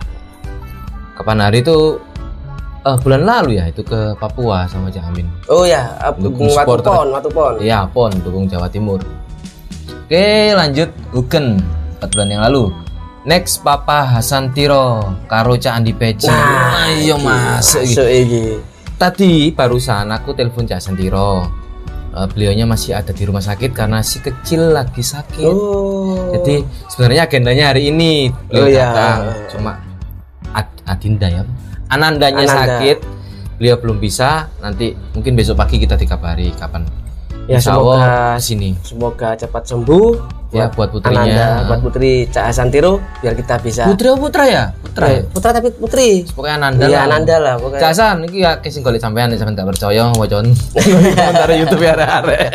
kapan 1.13 1.39
hari 1.41 1.59
itu 1.59 1.99
eh, 2.81 2.97
bulan 2.97 3.21
lalu 3.21 3.55
ya 3.55 3.67
itu 3.67 3.81
ke 3.81 4.15
Papua 4.15 4.63
sama 4.65 4.87
Cak 4.87 5.03
Amin 5.05 5.27
Oh 5.45 5.63
ya, 5.63 5.91
Dukung 6.15 6.47
Watu. 6.49 6.79
Pon, 6.81 7.07
Watu 7.09 7.29
Pon. 7.29 7.53
iya 7.59 7.83
pon 7.85 8.11
dukung 8.17 8.45
Jawa 8.45 8.67
Timur 8.67 8.99
oke 10.05 10.25
lanjut 10.53 10.89
Huken 11.11 11.57
4 11.97 12.11
bulan 12.11 12.29
yang 12.29 12.43
lalu 12.43 12.69
next 13.23 13.61
Papa 13.61 14.05
Hasan 14.07 14.51
Tiro 14.51 15.01
karo 15.25 15.57
Cak 15.57 15.73
Andi 15.75 15.91
Peci 15.91 16.29
Nah, 16.29 16.85
ayo 16.87 17.17
masuk. 17.17 17.81
Masuk 17.81 18.05
iki. 18.07 18.43
tadi 18.95 19.31
barusan 19.49 20.07
aku 20.07 20.31
telepon 20.31 20.63
Cak 20.63 20.79
Santiro 20.79 21.45
Eh, 22.15 22.31
beliaunya 22.31 22.63
masih 22.63 22.95
ada 22.95 23.11
di 23.11 23.27
rumah 23.27 23.43
sakit 23.43 23.75
karena 23.75 23.99
si 23.99 24.23
kecil 24.23 24.71
lagi 24.71 25.03
sakit 25.03 25.43
Oh. 25.43 26.31
Jadi 26.31 26.63
sebenarnya 26.87 27.27
agendanya 27.27 27.75
hari 27.75 27.91
ini 27.91 28.31
Oh, 28.31 28.39
beliau 28.47 28.71
iya. 28.71 28.87
datang, 28.87 29.19
cuma 29.51 29.71
Ad- 30.55 30.79
Adinda 30.87 31.27
ya, 31.27 31.43
Anandanya 31.91 32.47
Ananda. 32.47 32.55
sakit, 32.79 32.97
beliau 33.59 33.75
belum 33.75 33.99
bisa. 33.99 34.47
Nanti 34.57 34.95
mungkin 35.11 35.35
besok 35.35 35.59
pagi 35.59 35.75
kita 35.75 35.99
dikabari 35.99 36.55
kapan. 36.55 36.87
Ya, 37.45 37.57
Insya 37.57 37.71
semoga- 37.71 38.01
Allah 38.01 38.35
sini. 38.37 38.69
semoga 38.81 39.29
cepat 39.33 39.63
sembuh 39.63 40.07
Ya, 40.49 40.65
buat 40.67 40.87
putrinya. 40.87 41.19
Ananda, 41.19 41.67
buat 41.67 41.79
putri 41.83 42.25
Cak 42.25 42.47
Asantiro 42.47 43.03
biar 43.19 43.35
kita 43.35 43.59
bisa 43.59 43.83
Putra 43.85 44.15
putra 44.15 44.43
ya, 44.45 44.63
putra. 44.73 45.05
Eh, 45.09 45.21
putra 45.27 45.51
tapi 45.51 45.67
putri 45.69 46.23
Pokoknya 46.25 46.55
Ananda. 46.57 46.85
iya 46.85 46.97
lah. 46.97 47.11
Ananda 47.11 47.35
lah 47.37 47.53
pokoknya 47.55 47.81
Casan, 47.83 48.15
ini 48.23 48.37
ya 48.39 48.51
kesing 48.57 48.79
golek 48.79 48.97
sampean 48.97 49.29
sampean 49.29 49.51
gak 49.53 49.67
percaya 49.67 50.09
wacon. 50.11 50.55
Komentar 50.71 51.49
YouTube 51.59 51.83
ya 51.83 51.93
arek. 51.99 52.49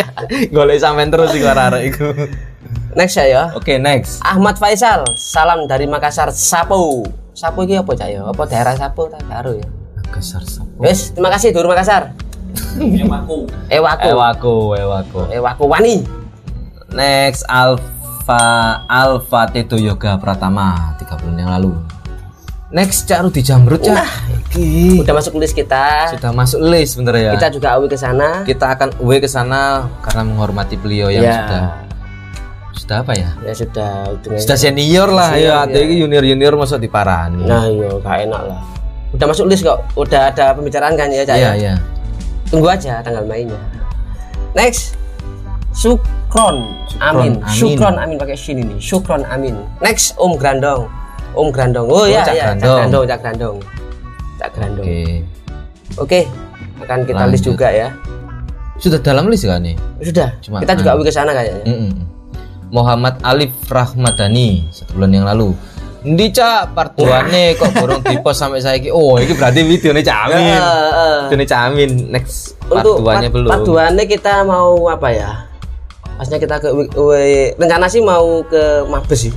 Golek 0.48 0.78
sampean 0.78 1.08
terus 1.08 1.30
iku 1.30 1.46
arek 1.46 1.82
iku. 1.86 2.08
next 2.90 3.14
ya 3.14 3.26
ya 3.26 3.42
Oke, 3.52 3.76
next. 3.76 4.18
Ahmad 4.20 4.56
Faisal 4.56 5.04
salam 5.14 5.64
dari 5.64 5.84
Makassar 5.84 6.32
Sapo 6.32 7.04
Sapo 7.30 7.62
ini 7.62 7.76
apa 7.76 7.92
cak 7.92 8.08
ya 8.08 8.24
apa 8.24 8.42
daerah 8.44 8.74
Sapo 8.74 9.06
tak 9.06 9.22
karo 9.24 9.54
ya 9.54 9.66
Makassar 10.00 10.42
Sapo. 10.42 10.72
wes 10.78 11.12
terima 11.12 11.28
kasih 11.28 11.52
Dur 11.52 11.68
Makassar 11.68 12.16
Ewaku 12.76 13.36
Ewaku 13.68 14.06
Ewaku, 14.06 14.54
ewaku. 14.76 15.20
Ewaku 15.30 15.64
Wani 15.66 15.96
Next 16.90 17.46
Alfa 17.46 18.42
Alfa 18.86 19.46
Tedo 19.48 19.76
Yoga 19.76 20.16
Pratama 20.16 20.94
3 20.98 21.06
bulan 21.16 21.36
yang 21.36 21.50
lalu. 21.52 21.72
Next 22.70 23.06
Cak 23.06 23.22
Rudi 23.22 23.42
Jamrut 23.42 23.78
Cak. 23.78 24.06
Iki 24.50 25.02
udah 25.02 25.14
masuk 25.14 25.34
list 25.36 25.54
kita 25.54 26.10
sudah 26.10 26.30
masuk 26.30 26.62
list 26.64 26.94
sebentar 26.94 27.14
ya. 27.14 27.34
kita 27.34 27.50
juga 27.50 27.74
awi 27.74 27.86
ke 27.86 27.94
sana 27.94 28.42
Kita 28.42 28.66
akan 28.70 28.98
W 28.98 29.18
ke 29.18 29.26
sana 29.26 29.86
karena 30.02 30.22
menghormati 30.22 30.74
beliau 30.74 31.06
yang 31.06 31.22
ya 31.22 31.34
sudah 31.36 31.62
sudah 32.72 32.96
apa 33.02 33.12
ya? 33.14 33.30
ya 33.42 33.52
sudah 33.54 33.90
Sudah 34.38 34.56
senior 34.56 35.06
lah 35.06 35.30
Senior, 35.30 35.46
ya. 35.46 35.54
ya. 35.62 35.66
Ada 35.66 35.78
ini 35.78 35.94
junior-junior 36.00 36.54
masuk 36.54 36.78
diparani. 36.78 37.42
nah 37.42 37.66
iya 37.66 37.90
gak 37.98 38.16
enak 38.26 38.42
lah 38.46 38.60
udah 39.10 39.26
masuk 39.26 39.46
list 39.46 39.62
kok 39.62 39.78
udah 39.94 40.30
ada 40.30 40.54
pembicaraan 40.54 40.94
kan 40.94 41.10
ya 41.10 41.22
cak 41.22 41.36
Iya, 41.36 41.50
ya? 41.58 41.74
Tunggu 42.50 42.66
aja 42.68 43.00
tanggal 43.00 43.24
mainnya. 43.24 43.56
Next. 44.52 44.98
Sukron. 45.70 46.66
Amin. 46.98 47.38
Amin. 47.38 47.54
Sukron 47.54 47.94
Amin 47.96 48.18
pakai 48.18 48.34
shin 48.34 48.58
ini. 48.58 48.76
Sukron 48.82 49.22
Amin. 49.30 49.54
Next 49.78 50.18
Om 50.18 50.34
Grandong. 50.34 50.90
Om 51.38 51.48
Grandong. 51.54 51.86
Oh, 51.86 52.04
ya 52.10 52.26
Cak 52.26 52.34
ya 52.34 52.44
Cak 52.58 52.90
Grandong. 52.90 53.04
Cak 53.06 53.18
Grandong. 53.22 53.56
Cak 54.42 54.50
Grandong. 54.58 54.86
Oke. 54.86 55.22
oke 55.96 56.20
akan 56.90 57.06
kita 57.06 57.24
list 57.30 57.46
Lanjut. 57.46 57.54
juga 57.54 57.68
ya. 57.70 57.88
Sudah 58.80 58.98
dalam 58.98 59.28
list 59.28 59.44
kan 59.46 59.60
nih? 59.62 59.76
sudah. 60.02 60.28
Cuma- 60.42 60.60
kita 60.64 60.74
juga 60.74 60.98
ke 61.04 61.12
sana 61.12 61.30
kayaknya. 61.30 61.64
Mm-mm. 61.68 61.92
Muhammad 62.70 63.18
Alif 63.22 63.52
Rahmadani 63.70 64.66
satu 64.74 64.98
bulan 64.98 65.10
yang 65.14 65.26
lalu. 65.26 65.54
Ndi 66.00 66.32
cak 66.32 66.72
part 66.72 66.96
2 66.96 67.04
kok 67.54 67.76
burung 67.76 68.00
dipost 68.00 68.40
sampai 68.40 68.56
saya 68.56 68.80
Oh, 68.88 69.14
ini 69.14 69.36
berarti 69.36 69.60
videonya 69.60 70.00
Cak 70.02 70.18
Amin. 70.26 70.40
Eh, 70.48 70.56
eh. 70.56 71.18
Videonya 71.26 71.46
Cak 71.46 71.60
Amin 71.66 71.90
next 72.08 72.56
part 72.62 72.80
untuk 72.80 73.04
2 73.04 73.12
nya 73.14 73.20
part- 73.22 73.34
belum. 73.34 73.50
part 73.50 73.62
2 73.92 74.08
kita 74.08 74.32
mau 74.42 74.88
apa 74.88 75.08
ya 75.10 75.30
pasnya 76.16 76.36
kita 76.36 76.56
ke 76.56 76.68
rencana 77.54 77.84
sih 77.84 78.00
mau 78.00 78.40
ke 78.42 78.84
Mabes 78.84 79.20
sih 79.22 79.32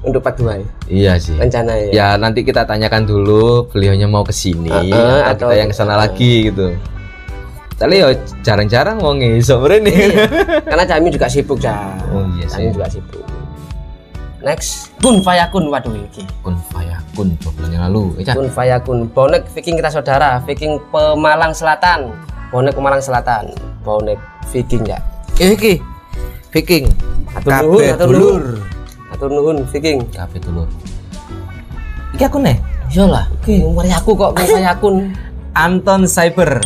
untuk 0.00 0.22
part 0.22 0.34
2 0.34 0.46
ya. 0.52 0.66
Iya 0.86 1.12
sih. 1.16 1.34
rencana 1.34 1.74
ya 1.76 1.90
Ya 1.90 2.08
nanti 2.14 2.42
kita 2.42 2.62
tanyakan 2.62 3.02
dulu 3.02 3.66
beliaunya 3.66 4.06
mau 4.06 4.22
ke 4.22 4.30
sini 4.30 4.70
Eh, 4.70 4.94
eh, 4.94 5.20
atau, 5.26 5.50
atau- 5.50 5.50
kita 5.50 5.54
yang 5.56 5.66
ke 5.66 5.74
sana 5.74 5.94
lagi 5.96 6.46
gitu. 6.46 6.70
Tapi 7.76 7.98
ya 7.98 8.08
jarang-jarang 8.40 8.96
wong 8.96 9.20
iso 9.36 9.58
mrene. 9.58 9.92
karena 10.70 10.84
kami 10.86 11.10
juga 11.10 11.26
sibuk 11.26 11.58
ya 11.58 11.92
Oh 12.08 12.22
iya 12.32 12.46
sih. 12.46 12.70
juga 12.70 12.86
sibuk 12.86 13.26
next 14.46 14.94
Kun 15.02 15.18
Fayakun 15.18 15.66
waduh 15.66 15.90
iki 15.92 16.22
Kun 16.40 16.54
Fayakun 16.70 17.34
bulan 17.34 17.68
yang 17.68 17.82
lalu. 17.90 18.14
Eh, 18.16 18.24
Cak. 18.24 18.38
Kun 18.38 18.46
Fayakun 18.46 18.98
bonek 19.10 19.42
Viking 19.50 19.74
kita 19.74 19.90
saudara 19.90 20.38
Viking 20.40 20.78
Pemalang 20.88 21.50
Selatan 21.50 22.14
bonek 22.48 22.72
Pemalang 22.72 23.02
Selatan 23.02 23.50
bonek 23.82 24.16
Viking 24.48 24.86
ya 24.86 25.02
Eh, 25.36 25.52
iki. 25.52 25.82
Viking. 26.48 26.88
Atur 27.34 27.52
nuhun, 27.60 27.84
atur 27.84 28.08
dulur. 28.08 28.16
nuhun. 28.16 28.44
atur 29.10 29.28
nuhun 29.28 29.58
Viking 29.66 29.98
Kabeh 30.08 30.40
dulur. 30.40 30.68
Iki 32.14 32.24
aku 32.24 32.38
nih. 32.38 32.56
iyalah 32.86 33.26
oke 33.34 33.50
mari 33.74 33.90
aku 33.90 34.14
kok 34.14 34.30
Kun 34.32 34.46
Fayakun 34.46 34.94
Anton 35.58 36.06
Cyber 36.06 36.62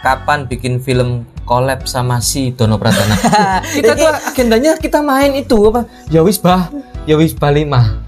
kapan 0.00 0.46
bikin 0.46 0.78
film 0.78 1.26
collab 1.42 1.84
sama 1.84 2.18
si 2.18 2.50
Dono 2.50 2.78
Pradana 2.78 3.18
kita 3.76 3.92
tuh 3.92 4.06
agendanya 4.24 4.76
kita 4.76 5.00
main 5.00 5.34
itu 5.34 5.56
apa 5.66 5.82
ya 6.06 6.22
wis 6.22 6.38
bah 6.38 6.70
ya 7.06 7.14
wis 7.14 7.32
bah 7.32 7.54
lima 7.54 8.06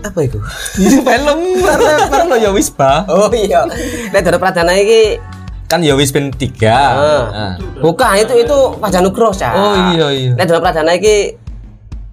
apa 0.00 0.18
itu? 0.24 0.38
Itu 0.80 1.04
film. 1.04 1.38
Rapper 1.60 2.22
lo 2.24 2.36
ya 2.40 2.50
wis 2.56 2.72
bah. 2.72 3.04
Oh 3.08 3.28
iya. 3.32 3.68
Nek 4.12 4.20
Dono 4.24 4.38
Pradana 4.40 4.72
iki 4.76 5.20
kan 5.70 5.84
ya 5.86 5.94
wis 5.94 6.10
ben 6.10 6.34
tiga. 6.34 6.74
Ah. 6.74 7.24
Ah. 7.30 7.52
bukan 7.78 8.18
itu 8.18 8.42
itu 8.42 8.58
Pak 8.82 8.90
Janugro 8.90 9.30
ya 9.30 9.54
oh 9.54 9.74
iya 9.94 10.08
iya. 10.10 10.30
Nek 10.34 10.46
Dono 10.50 10.60
Pradana 10.64 10.96
iki 10.96 11.36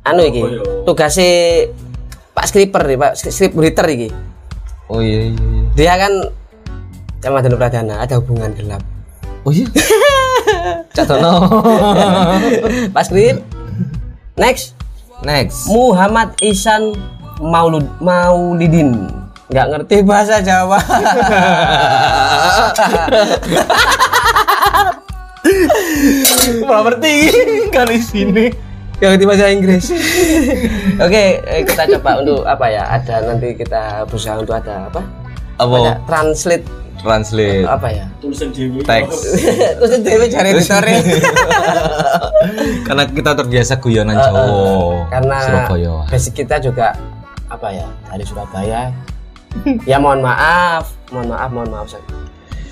anu 0.05 0.21
iki 0.23 0.41
tugasnya 0.85 1.65
Pak 2.37 2.45
Skriper 2.45 2.83
nih 2.85 2.97
Pak 3.01 3.11
Skrip 3.17 3.55
writer 3.57 3.87
iki. 3.89 4.09
Oh 4.87 5.01
iya 5.01 5.33
iya 5.33 5.41
iya. 5.41 5.63
dia 5.73 5.93
kan 5.97 6.13
sama 7.23 7.41
Dono 7.41 7.57
Pradana 7.57 8.03
ada 8.03 8.21
hubungan 8.21 8.53
gelap. 8.53 8.83
Oh 9.41 9.51
iya? 9.51 9.65
Cak 10.95 11.07
Dono. 11.09 11.49
Pak 12.95 13.03
Skrip 13.09 13.41
next 14.37 14.76
next. 15.23 15.69
Muhammad 15.69 16.33
Ihsan 16.41 16.93
Maulud 17.41 17.85
Maulidin. 18.01 19.09
Nggak 19.47 19.67
ngerti 19.71 19.97
bahasa 20.03 20.43
Jawa. 20.43 20.75
Malah 26.67 26.81
ngerti 26.83 27.13
kali 27.71 27.97
sini. 28.03 28.51
Nggak 28.99 29.09
ngerti 29.13 29.25
bahasa 29.29 29.45
Inggris. 29.53 29.85
Oke 30.99 31.39
eh, 31.45 31.61
kita 31.63 31.87
coba 31.97 32.19
untuk 32.19 32.43
apa 32.43 32.65
ya? 32.67 32.83
Ada 32.91 33.23
nanti 33.23 33.55
kita 33.55 34.03
berusaha 34.09 34.41
untuk 34.41 34.57
ada 34.59 34.91
apa? 34.91 35.01
Ada 35.57 35.63
apa 35.63 36.03
translate 36.09 36.65
translate. 37.07 37.63
Apa 37.63 37.87
ya? 37.87 38.05
Teks. 38.83 39.17
Terus 39.79 39.91
dewe 40.03 40.25
cari 40.27 40.47
editornya. 40.51 40.99
Karena 42.87 43.03
kita 43.07 43.31
terbiasa 43.33 43.79
guyonan 43.79 44.19
Jawa 44.19 44.43
karena 45.09 45.37
Surabaya. 45.43 45.95
basic 46.11 46.33
kita 46.43 46.59
juga 46.59 46.95
apa 47.47 47.67
ya 47.71 47.87
dari 48.11 48.23
Surabaya. 48.27 48.91
Ya 49.87 49.97
mohon 49.97 50.19
maaf. 50.19 50.91
Mohon 51.09 51.27
maaf 51.33 51.49
mohon 51.55 51.69
maaf 51.71 51.87
Sir. 51.87 52.03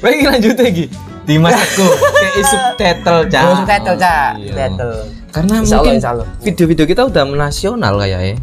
Baik 0.03 0.27
lanjut 0.27 0.55
lagi. 0.59 0.85
Di 1.25 1.35
aku 1.41 1.87
kayak 2.21 2.45
subtitle 2.45 3.21
cak. 3.31 3.43
Oh, 3.43 3.55
subtitle 3.63 3.97
cak. 3.97 4.31
Iya. 4.37 4.53
subtitle. 4.53 4.95
Karena 5.33 5.55
Insya 5.59 5.77
Allah, 5.81 6.27
mungkin 6.29 6.43
video-video 6.45 6.85
kita 6.87 7.01
udah 7.11 7.23
menasional 7.27 7.93
kayak 7.99 8.21
ya. 8.23 8.37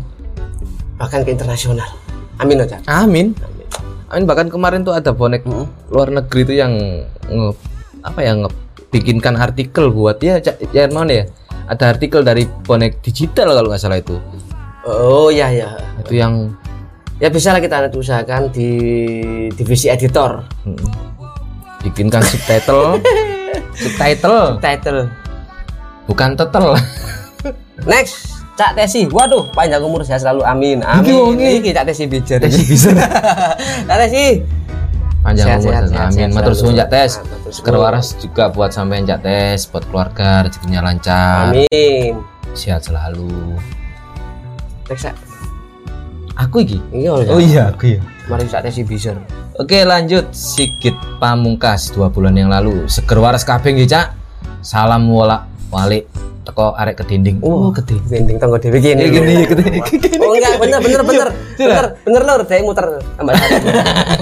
bahkan 1.01 1.25
ke 1.25 1.33
internasional. 1.33 1.89
Amin 2.43 2.59
loh 2.59 2.67
Cak 2.67 2.83
Amin. 2.91 3.33
Amin 4.13 4.29
bahkan 4.29 4.53
kemarin 4.53 4.85
tuh 4.85 4.93
ada 4.93 5.11
bonek 5.17 5.49
luar 5.89 6.13
negeri 6.13 6.45
tuh 6.45 6.57
yang 6.57 6.73
nge, 7.33 7.49
apa 8.05 8.21
ya 8.21 8.37
nge, 8.37 8.51
bikinkan 8.93 9.41
artikel 9.41 9.89
buat 9.89 10.21
ya 10.21 10.37
Cak, 10.37 10.61
ya 10.77 10.85
mana 10.93 11.25
ya? 11.25 11.25
Ada 11.73 11.97
artikel 11.97 12.21
dari 12.21 12.45
bonek 12.45 13.01
digital 13.01 13.57
kalau 13.57 13.73
nggak 13.73 13.81
salah 13.81 13.97
itu. 13.97 14.21
oh 14.85 15.33
iya 15.33 15.49
iya. 15.49 15.69
Itu 16.05 16.13
yang 16.13 16.53
ya 17.25 17.33
bisa 17.33 17.57
lah 17.57 17.63
kita 17.65 17.89
nanti 17.89 17.97
usahakan 17.97 18.53
di 18.53 18.71
divisi 19.57 19.89
editor. 19.89 20.45
Mm, 20.69 20.87
bikinkan 21.89 22.21
subtitle. 22.21 23.01
Subtitle. 23.73 24.61
Title 24.61 25.23
bukan 26.07 26.37
tetel. 26.37 26.77
next 27.91 28.42
Cak 28.63 28.79
Tesi, 28.79 29.11
waduh 29.11 29.51
panjang 29.51 29.83
umur 29.83 30.07
saya 30.07 30.23
selalu 30.23 30.47
amin, 30.47 30.79
amin. 30.87 31.35
iki. 31.35 31.67
Iki 31.67 31.71
Cak 31.75 31.85
Tesi 31.91 32.05
bijar. 32.07 32.39
Tesi 32.39 32.63
bisa. 32.63 32.95
Cak 33.91 33.99
Tesi, 34.07 34.39
Panjang 35.19 35.47
Sehat, 35.47 35.59
umur 35.59 35.73
sehat, 35.75 35.85
sehat, 35.91 36.09
Amin. 36.15 36.29
Matur 36.31 36.55
suwun 36.55 36.75
Cak 36.79 36.89
Tes. 36.95 37.11
Ah, 37.19 37.27
matur 37.27 37.39
suwun. 37.43 37.55
Seger 37.59 37.75
waras 37.83 38.07
juga 38.23 38.45
buat 38.55 38.71
sampean 38.71 39.03
Cak 39.03 39.21
Tes, 39.27 39.67
buat 39.67 39.83
keluarga 39.91 40.47
rezekinya 40.47 40.79
lancar, 40.79 41.51
amin. 41.51 42.23
sehat 42.55 42.87
selalu. 42.87 43.59
Cak. 44.87 45.15
Aku 46.47 46.63
iki. 46.63 46.79
Iya, 46.95 47.19
Oh 47.35 47.43
iya, 47.43 47.75
aku 47.75 47.99
ya. 47.99 48.01
Mari 48.31 48.47
Cak 48.47 48.63
Tesi 48.63 48.87
bijar. 48.87 49.19
Oke 49.59 49.83
lanjut 49.83 50.31
Sigit 50.31 50.95
Pamungkas 51.19 51.91
dua 51.91 52.09
bulan 52.15 52.39
yang 52.39 52.49
lalu 52.49 52.87
seger 52.87 53.19
waras 53.19 53.43
kabeh 53.45 53.75
nggih 53.77 53.91
Cak 53.91 54.17
salam 54.65 55.05
wala 55.13 55.45
walik 55.69 56.09
teko 56.43 56.75
arek 56.75 56.99
ke 56.99 57.05
dinding 57.07 57.39
Oh, 57.41 57.71
gede. 57.71 57.95
Dinding 58.03 58.37
tangga 58.37 58.59
dewe 58.59 58.79
gini. 58.79 58.99
ya 58.99 59.09
gini 59.09 59.33
ya 59.33 59.47
gini 59.47 59.65
Oh 60.19 60.35
enggak, 60.35 60.59
bener 60.59 60.79
bener 60.81 61.03
bener. 61.03 61.29
Bener, 61.55 61.87
bener 62.03 62.23
lur, 62.25 62.41
dia 62.43 62.59
muter 62.61 62.87
tambah. 63.15 63.35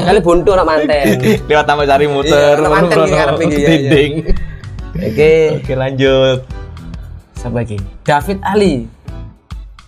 Kali 0.04 0.20
buntu 0.20 0.50
nak 0.52 0.66
manten. 0.68 1.06
lewat 1.48 1.64
tambah 1.64 1.84
cari 1.84 2.04
Iya, 2.04 2.12
muter 2.12 2.56
manten 2.60 2.88
merono 2.92 3.04
iki 3.04 3.16
ngarep 3.16 3.34
iki, 3.34 3.40
ke 3.40 3.48
iya, 3.48 3.56
iya. 3.56 3.68
dinding 3.70 4.12
Oke, 4.90 5.32
oke 5.56 5.72
lanjut 5.74 6.38
siapa 7.32 7.56
lagi? 7.56 7.76
David 8.04 8.38
Ali. 8.44 8.74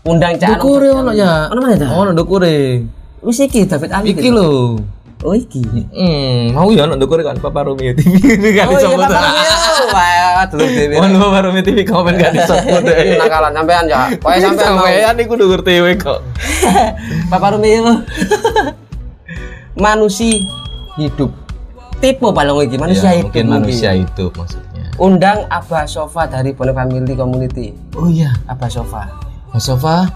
Undang 0.03 0.35
Cak 0.35 0.57
dukure 0.57 0.89
ono 0.91 1.13
ya 1.13 1.47
Ono 1.47 1.61
mana, 1.61 1.77
Cak? 1.77 1.91
ono 1.91 2.11
dukure 2.11 2.81
Wis 3.21 3.39
iki 3.39 3.69
David 3.69 3.93
Ali. 3.93 4.11
iki 4.11 4.31
lho 4.31 4.81
Oh 5.23 5.33
iki. 5.33 5.63
hmm 5.63 6.51
mau 6.51 6.67
ya 6.69 6.83
ono 6.83 6.99
dukure 6.99 7.23
kan 7.23 7.39
Papa 7.39 7.63
Rumi 7.63 7.95
TV 7.95 8.11
ini 8.37 8.51
kan 8.53 8.67
Oh 8.67 8.75
iya 8.75 8.91
disebut 8.91 9.07
Pak 9.07 9.23
Romeo. 9.23 9.55
Wah, 9.89 10.45
dulu 10.51 10.67
dewe. 10.67 10.95
Mohon 10.99 11.13
Papa 11.17 11.39
Rumi 11.43 11.61
TV 11.61 11.79
komen 11.83 12.13
gak 12.17 12.33
disebut 12.33 12.83
nakalan 13.23 13.53
sampean 13.53 13.85
ya. 13.87 14.01
Pokoke 14.17 14.39
sampean 14.41 14.71
mau. 14.73 14.83
sampean 14.83 15.15
iku 15.17 15.35
dukur 15.37 15.61
TV 15.63 15.85
kok 15.95 16.19
Bapak 17.31 17.55
Romeo. 17.55 18.03
Manusia 19.73 20.43
hidup. 20.97 21.31
Tipe 21.99 22.27
balong 22.27 22.67
iki 22.67 22.75
manusia 22.77 23.09
Ya, 23.09 23.17
hidup. 23.17 23.31
mungkin 23.31 23.47
manusia 23.49 23.91
hidup 23.95 24.35
maksudnya 24.35 24.91
Undang 24.99 25.47
Abah 25.49 25.87
Sofa 25.87 26.27
dari 26.27 26.51
Bonek 26.51 26.75
Family 26.75 27.15
Community. 27.15 27.71
oh 27.95 28.11
iya 28.11 28.35
Abah 28.45 28.67
Sofa. 28.67 29.07
Mas 29.49 29.63
Sofa 29.63 30.11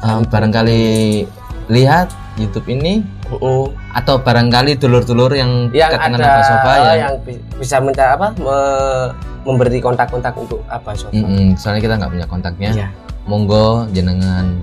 um, 0.00 0.22
barangkali 0.22 1.24
lihat 1.66 2.12
YouTube 2.36 2.68
ini 2.68 3.00
Heeh. 3.32 3.64
atau 3.92 4.14
barangkali 4.18 4.76
dulur-dulur 4.76 5.32
yang 5.32 5.72
yang 5.72 5.88
dekat 5.88 6.00
dengan 6.04 6.20
ada 6.20 6.28
Abah 6.28 6.44
Sofa 6.44 6.72
ya. 6.72 6.92
yang 6.94 7.14
bi- 7.20 7.42
bisa 7.56 7.76
minta 7.80 8.04
apa 8.12 8.32
me- 8.36 9.10
memberi 9.42 9.80
kontak-kontak 9.80 10.36
untuk 10.36 10.60
Abah 10.68 10.92
Sofa. 10.92 11.12
Mm-mm, 11.12 11.56
soalnya 11.56 11.80
kita 11.80 11.94
nggak 11.96 12.12
punya 12.12 12.26
kontaknya. 12.26 12.70
Iya. 12.72 12.88
Monggo 13.24 13.88
jenengan 13.90 14.58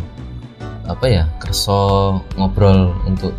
apa 0.86 1.06
ya 1.06 1.24
kerso 1.38 1.82
ngobrol 2.34 2.94
untuk 3.04 3.32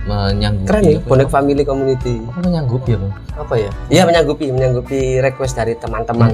menyanggupi 0.00 0.66
Keren 0.66 0.82
ya, 0.82 0.96
apa 0.96 1.06
Bonek 1.06 1.28
Family 1.28 1.62
Community. 1.62 2.14
apa 2.24 2.38
menyanggupi 2.40 2.90
apa? 2.96 3.08
Apa 3.36 3.54
ya? 3.54 3.70
Iya 3.88 4.02
menyanggupi, 4.08 4.46
menyanggupi 4.48 5.20
request 5.20 5.54
dari 5.54 5.76
teman-teman. 5.76 6.30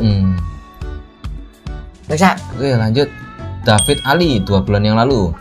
Next, 2.07 2.23
Cak. 2.23 2.37
Oke 2.55 2.71
lanjut 2.73 3.09
David 3.67 3.99
Ali 4.07 4.39
dua 4.39 4.63
bulan 4.63 4.87
yang 4.87 4.95
lalu 4.95 5.35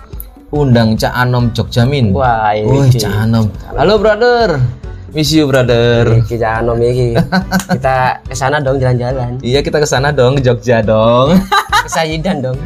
undang 0.53 0.93
Cak 0.93 1.13
Anom 1.13 1.49
Jogjamin. 1.55 2.13
Wah, 2.13 2.53
ini. 2.53 2.93
Cak 2.93 3.25
Anom. 3.25 3.49
Halo 3.73 3.97
brother. 3.97 4.61
Miss 5.15 5.31
you 5.31 5.47
brother. 5.47 6.21
Iki 6.21 6.35
Cak 6.37 6.61
Anom 6.61 6.77
iki. 6.83 7.15
Kita 7.71 8.19
ke 8.21 8.35
sana 8.35 8.61
dong 8.61 8.77
jalan-jalan. 8.77 9.39
Iya 9.41 9.63
kita 9.63 9.79
ke 9.81 9.87
sana 9.87 10.11
dong 10.11 10.37
ke 10.37 10.41
Jogja 10.43 10.83
dong. 10.83 11.39
Ke 11.85 11.89
Sayidan 11.89 12.43
dong. 12.43 12.57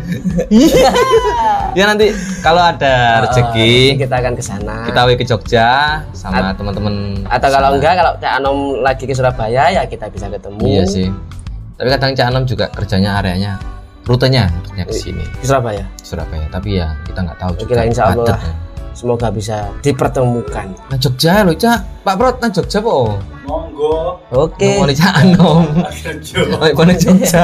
ya 1.78 1.84
nanti 1.86 2.10
kalau 2.42 2.64
ada 2.64 3.28
rezeki 3.28 4.00
kita 4.02 4.16
akan 4.16 4.34
ke 4.34 4.44
sana. 4.44 4.88
kita 4.90 5.00
ke 5.14 5.26
Jogja 5.28 5.68
sama 6.12 6.52
teman-teman. 6.58 7.24
Atau 7.30 7.54
kalau 7.54 7.78
enggak 7.78 7.94
kalau 7.96 8.18
Cak 8.18 8.34
Anom 8.42 8.82
lagi 8.82 9.06
ke 9.06 9.14
Surabaya 9.14 9.70
ya 9.70 9.84
kita 9.86 10.10
bisa 10.10 10.28
ketemu. 10.28 10.64
Iya 10.66 10.84
sih. 10.90 11.08
Tapi 11.78 11.88
kadang 11.96 12.12
Cak 12.18 12.28
Anom 12.34 12.44
juga 12.50 12.66
kerjanya 12.74 13.22
areanya 13.22 13.79
rutenya 14.08 14.48
rutenya 14.52 14.84
ke 14.88 14.94
sini 14.96 15.24
Ke 15.40 15.46
Surabaya. 15.46 15.86
Surabaya. 16.00 16.46
Tapi 16.50 16.80
ya 16.80 16.96
kita 17.06 17.20
nggak 17.24 17.38
tahu 17.40 17.52
juga. 17.60 17.70
Kira 17.76 17.84
insya 17.88 18.04
Allah. 18.12 18.36
padat 18.36 18.40
ya. 18.42 18.54
Semoga 18.94 19.28
bisa 19.32 19.58
dipertemukan. 19.80 20.68
Nah 20.92 20.98
Jogja 21.00 21.48
loh 21.48 21.56
Cak. 21.56 22.04
Pak 22.04 22.16
Prot 22.20 22.36
nah 22.44 22.50
Jogja 22.52 22.80
po. 22.84 23.16
Monggo. 23.48 24.20
Oke. 24.36 24.76
Mau 24.76 24.92
Cak 24.92 25.14
Anom. 25.24 25.64
Kerja. 25.88 26.36
Oh, 26.52 26.68
mana 26.76 26.94
Jogja. 27.00 27.44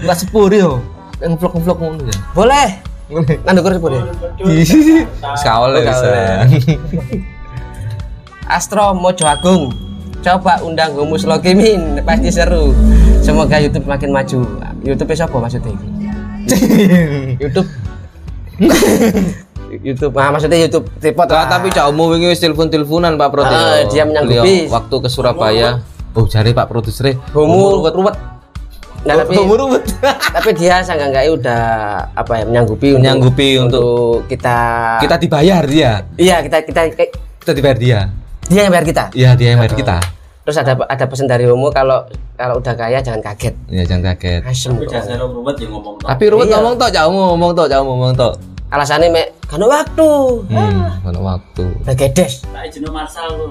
Enggak 0.00 0.16
sepuri 0.24 0.64
yo. 0.64 0.80
Yang 1.20 1.36
vlog-vlog 1.44 1.78
ngono 1.78 2.02
ya. 2.08 2.16
Boleh. 2.32 2.68
Nang 3.44 3.52
ndukur 3.52 3.76
sepur 3.76 3.90
ya. 3.92 4.02
Sekawal 5.36 5.76
ya 5.76 5.80
bisa. 5.84 6.08
Astro 8.56 8.96
Mojo 8.96 9.24
Agung. 9.28 9.72
Coba 10.24 10.56
undang 10.64 10.96
Humus 10.96 11.28
Lokimin, 11.28 12.00
pasti 12.00 12.32
seru. 12.32 12.72
Semoga 13.24 13.56
YouTube 13.56 13.88
makin 13.88 14.12
maju. 14.12 14.38
YouTube 14.84 15.10
siapa 15.16 15.32
maksudnya 15.32 15.72
ini? 15.72 15.86
YouTube 17.42 17.68
YouTube, 19.74 20.14
ah 20.14 20.30
maksudnya 20.30 20.60
YouTube 20.60 20.86
tripod 21.02 21.26
Nah, 21.26 21.42
lah. 21.42 21.46
tapi 21.50 21.72
Cak 21.72 21.90
Umu 21.90 22.06
wingi 22.06 22.30
wis 22.30 22.38
telepon-teleponan 22.38 23.16
Pak 23.16 23.28
Prot. 23.32 23.48
Ah, 23.48 23.82
ya. 23.82 23.90
dia 23.90 24.02
menyanggupi. 24.04 24.70
Waktu 24.70 24.96
ke 25.00 25.08
Surabaya. 25.08 25.82
Oh, 26.14 26.28
cari 26.28 26.54
Pak 26.54 26.68
produser. 26.68 27.18
Homo. 27.34 27.82
ruwet-ruwet. 27.82 28.14
Nah, 29.04 29.14
tapi 29.18 29.34
ruwet. 29.36 29.84
tapi 30.36 30.50
dia 30.54 30.78
sangga 30.80 31.10
udah 31.26 31.62
apa 32.14 32.32
ya 32.38 32.44
menyanggupi 32.46 32.94
untuk- 32.94 33.00
Menyanggupi 33.02 33.48
untuk 33.58 34.28
kita 34.28 34.56
Kita 35.02 35.16
dibayar 35.18 35.62
dia. 35.66 35.92
iya 36.14 36.38
kita 36.40 36.62
kita 36.62 36.80
Kita 37.40 37.52
dibayar 37.52 37.76
dia. 37.76 37.98
dia 38.46 38.60
yang 38.68 38.72
bayar 38.72 38.86
kita. 38.86 39.04
Iya, 39.16 39.30
dia 39.34 39.48
yang 39.52 39.60
bayar 39.60 39.74
kita. 39.74 39.96
Terus 40.44 40.60
ada 40.60 40.76
ada 40.76 41.04
pesan 41.08 41.24
dari 41.24 41.48
Homo 41.48 41.72
kalau 41.72 42.04
kalau 42.36 42.60
udah 42.60 42.76
kaya 42.76 43.00
jangan 43.00 43.24
kaget. 43.24 43.56
Ya 43.72 43.80
jangan 43.88 44.12
kaget. 44.12 44.44
Asem. 44.44 44.76
Tapi 44.76 44.92
jasa 44.92 45.16
ruwet 45.16 45.56
ya 45.56 45.66
ngomong 45.72 45.96
tok. 45.96 46.08
Tapi 46.12 46.24
ruwet 46.28 46.46
Iya. 46.52 46.54
ngomong 46.60 46.74
tok, 46.76 46.90
Umu 47.08 47.20
ngomong 47.32 47.52
tok, 47.56 47.66
Umu 47.80 47.92
ngomong 47.96 48.12
tok. 48.12 48.34
Alasannya 48.68 49.08
mek 49.08 49.26
karena 49.48 49.66
waktu. 49.70 50.08
Hmm, 50.52 51.00
mana 51.00 51.20
waktu. 51.22 51.64
Udah 51.80 51.94
gedes. 51.96 52.44
Tak 52.44 52.62
izin 52.68 52.84
Marsal 52.92 53.28
tuh. 53.32 53.50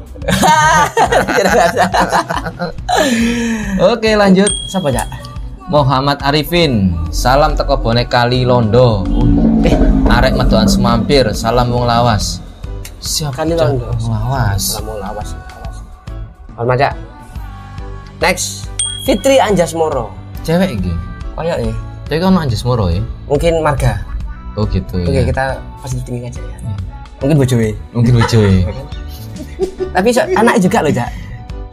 Oke, 3.93 4.13
lanjut. 4.13 4.51
Siapa 4.69 4.93
ya? 4.93 5.07
Muhammad 5.71 6.19
Arifin, 6.21 6.91
salam 7.09 7.55
teko 7.55 7.79
bonek 7.79 8.11
kali 8.11 8.43
Londo. 8.43 9.07
Eh, 9.63 9.73
arek 10.11 10.35
medokan 10.35 10.67
semampir, 10.67 11.25
salam 11.31 11.71
wong 11.71 11.87
lawas. 11.87 12.43
Siapa 12.99 13.41
Kali 13.41 13.55
Londo. 13.55 13.87
Wong 14.03 14.11
lawas. 14.11 14.77
Kamu 14.77 14.99
lawas. 14.99 15.29
lawas. 15.33 15.42
Cak. 16.57 16.93
Next, 18.21 18.69
Fitri 19.03 19.41
Anjasmoro. 19.41 20.13
Cewek 20.43 20.77
iki. 20.79 20.93
Kayak 21.33 21.57
eh 21.65 21.75
Cewek 22.07 22.19
kan 22.23 22.35
anjas 22.37 22.61
moro 22.61 22.91
ya. 22.91 23.01
mungkin 23.25 23.63
marga. 23.63 24.03
Oh 24.53 24.69
gitu 24.69 25.01
Oke, 25.01 25.09
ya. 25.11 25.25
kita 25.25 25.57
pasti 25.81 25.97
tinggi 26.05 26.29
aja 26.29 26.37
ya. 26.39 26.57
Mungkin 27.23 27.35
bojowe. 27.41 27.69
Mungkin 27.95 28.13
ya. 28.45 28.63
Tapi 29.97 30.07
so, 30.13 30.21
anak 30.35 30.61
juga 30.61 30.77
loh, 30.85 30.93
Cak. 30.93 31.09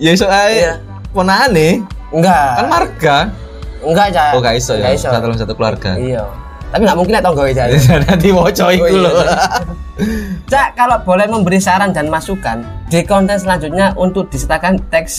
Ya 0.01 0.11
iso 0.17 0.25
Iya. 0.25 0.41
ae. 0.49 0.81
Ponakane 1.13 1.85
Enggak. 2.15 2.47
kan 2.57 2.67
marga. 2.71 3.17
Enggak, 3.85 4.07
Cak. 4.17 4.31
Oh 4.33 4.41
gak 4.41 4.57
iso 4.57 4.73
ya. 4.79 4.95
Iso. 4.97 5.11
Satu 5.13 5.53
keluarga. 5.53 5.99
Iya. 5.99 6.25
Tapi 6.71 6.83
nggak 6.83 6.99
mungkin 6.99 7.15
atau 7.17 7.31
enggak, 7.33 7.51
Cak. 7.53 7.69
Nanti 8.07 8.29
woco 8.31 8.65
Oh, 8.65 8.71
iya. 8.71 8.91
lho. 8.97 9.11
Cak, 10.47 10.69
kalau 10.75 10.97
boleh 11.03 11.27
memberi 11.27 11.59
saran 11.59 11.91
dan 11.91 12.07
masukan 12.07 12.63
di 12.87 13.03
konten 13.03 13.37
selanjutnya 13.37 13.93
untuk 13.95 14.27
disertakan 14.27 14.79
teks 14.89 15.15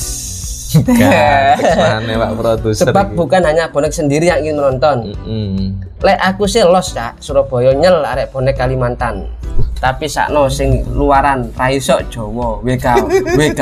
Gak, 0.71 1.59
mana 1.83 2.15
Pak 2.15 2.31
produser. 2.33 2.87
Sebab 2.87 3.11
bukan 3.11 3.43
hanya 3.43 3.67
bonek 3.67 3.91
sendiri 3.91 4.31
yang 4.31 4.39
ingin 4.39 4.55
menonton. 4.55 5.11
Mm-mm. 5.19 5.75
Lek 5.99 6.15
aku 6.15 6.47
sih 6.47 6.63
los 6.63 6.95
cak 6.95 7.19
Surabaya 7.19 7.75
nyel 7.75 7.99
arek 7.99 8.31
bonek 8.31 8.55
Kalimantan. 8.55 9.27
Tapi 9.75 10.07
sakno 10.07 10.47
sing 10.47 10.87
luaran 10.95 11.51
raiso 11.51 11.99
Jawa 12.07 12.63
WK 12.63 12.87
WK. 13.35 13.61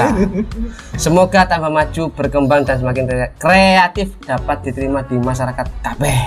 Semoga 0.93 1.49
tambah 1.49 1.71
maju, 1.71 2.13
berkembang 2.13 2.61
dan 2.61 2.77
semakin 2.77 3.03
kre- 3.03 3.33
kreatif 3.37 4.13
dapat 4.21 4.61
diterima 4.61 5.01
di 5.01 5.17
masyarakat 5.17 5.65
kabeh. 5.81 6.19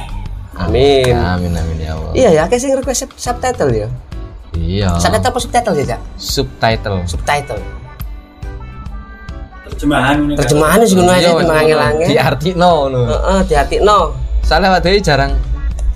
Amin. 0.53 1.13
Amin 1.13 1.53
amin 1.53 1.77
ya 1.81 1.93
Allah. 1.97 2.13
Iya 2.13 2.31
ya, 2.31 2.43
kayak 2.45 2.61
sing 2.61 2.73
request 2.73 3.09
sub- 3.09 3.17
subtitle 3.17 3.71
ya. 3.73 3.89
Iya. 4.53 4.91
Subtitle 5.01 5.31
apa 5.33 5.41
subtitle 5.41 5.75
sih, 5.75 5.85
Cak? 5.89 6.01
Subtitle. 6.21 6.97
Subtitle. 7.09 7.61
Terjemahan 9.65 10.17
ini. 10.21 10.35
Terjemahannya 10.37 10.87
sih 10.87 10.97
ngono 11.01 11.11
aja 11.11 11.21
Iya, 11.23 11.31
wes, 11.33 11.43
temangane-lange. 11.43 12.05
Di 12.05 12.17
arti 12.21 12.51
no, 12.53 12.87
no. 12.87 13.01
Heeh, 13.09 13.41
diartikno. 13.49 13.99
Soalnya 14.45 14.69
waktu 14.77 14.89
itu 14.95 15.09
jarang 15.09 15.33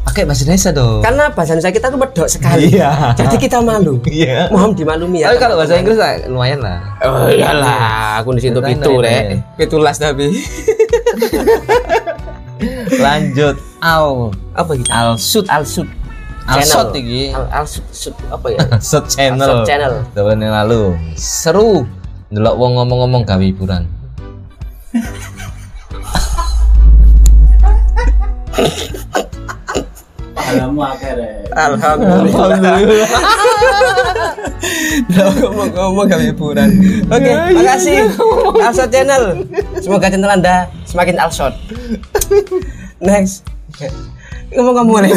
pakai 0.06 0.24
bahasa 0.24 0.42
Indonesia 0.48 0.70
dong. 0.72 1.04
Karena 1.04 1.24
bahasa 1.28 1.50
Indonesia 1.52 1.74
kita 1.76 1.86
tuh 1.92 1.98
medok 2.00 2.28
sekali. 2.30 2.72
Iya. 2.72 3.12
Jadi 3.12 3.36
kita 3.36 3.60
malu. 3.60 4.00
Iya. 4.08 4.48
Mohon 4.48 4.70
dimaklumi 4.72 5.18
ya. 5.20 5.28
Tapi 5.28 5.36
kalau 5.36 5.54
bahasa 5.60 5.76
Inggris 5.76 5.98
lah, 6.00 6.16
lumayan 6.24 6.64
lah. 6.64 6.78
Oh 7.04 7.28
iyalah, 7.28 8.24
aku 8.24 8.32
di 8.32 8.48
situ 8.48 8.56
pitu 8.56 8.92
rek. 8.96 9.44
Pitulas 9.60 10.00
tapi. 10.00 10.32
Lanjut. 12.96 13.56
Al. 13.84 14.32
Apa 14.56 14.70
gitu? 14.76 14.90
Al 14.92 15.18
Sud. 15.20 15.46
Al 15.52 15.64
Sud. 15.68 15.88
Al. 16.46 16.62
Sud 16.64 16.94
iki. 16.96 17.34
Al, 17.34 17.44
Al 17.52 17.66
Sud, 17.68 17.84
Sud 17.92 18.14
apa 18.32 18.46
ya? 18.48 18.58
Sud 18.90 19.04
channel. 19.10 19.44
Sud 19.44 19.60
channel. 19.68 19.94
Tahun 20.16 20.40
yang 20.40 20.54
lalu. 20.64 20.96
Seru. 21.18 21.84
Ndelok 22.32 22.54
wong 22.58 22.72
ngomong-ngomong 22.80 23.22
gawe 23.22 23.44
hiburan. 23.44 23.86
Alhamdulillah. 30.46 30.94
Udah 35.06 35.26
ngomong-ngomong 35.42 36.06
gak 36.08 36.20
hiburan. 36.22 36.70
Oke, 37.10 37.30
Iya, 37.30 37.50
makasih 37.52 37.98
Alshot 38.62 38.90
Channel. 38.90 39.22
Semoga 39.82 40.10
channel 40.10 40.30
Anda 40.30 40.66
semakin 40.86 41.18
Alshot. 41.20 41.54
Next. 43.02 43.44
Ngomong-ngomong 44.54 45.02
nih. 45.06 45.12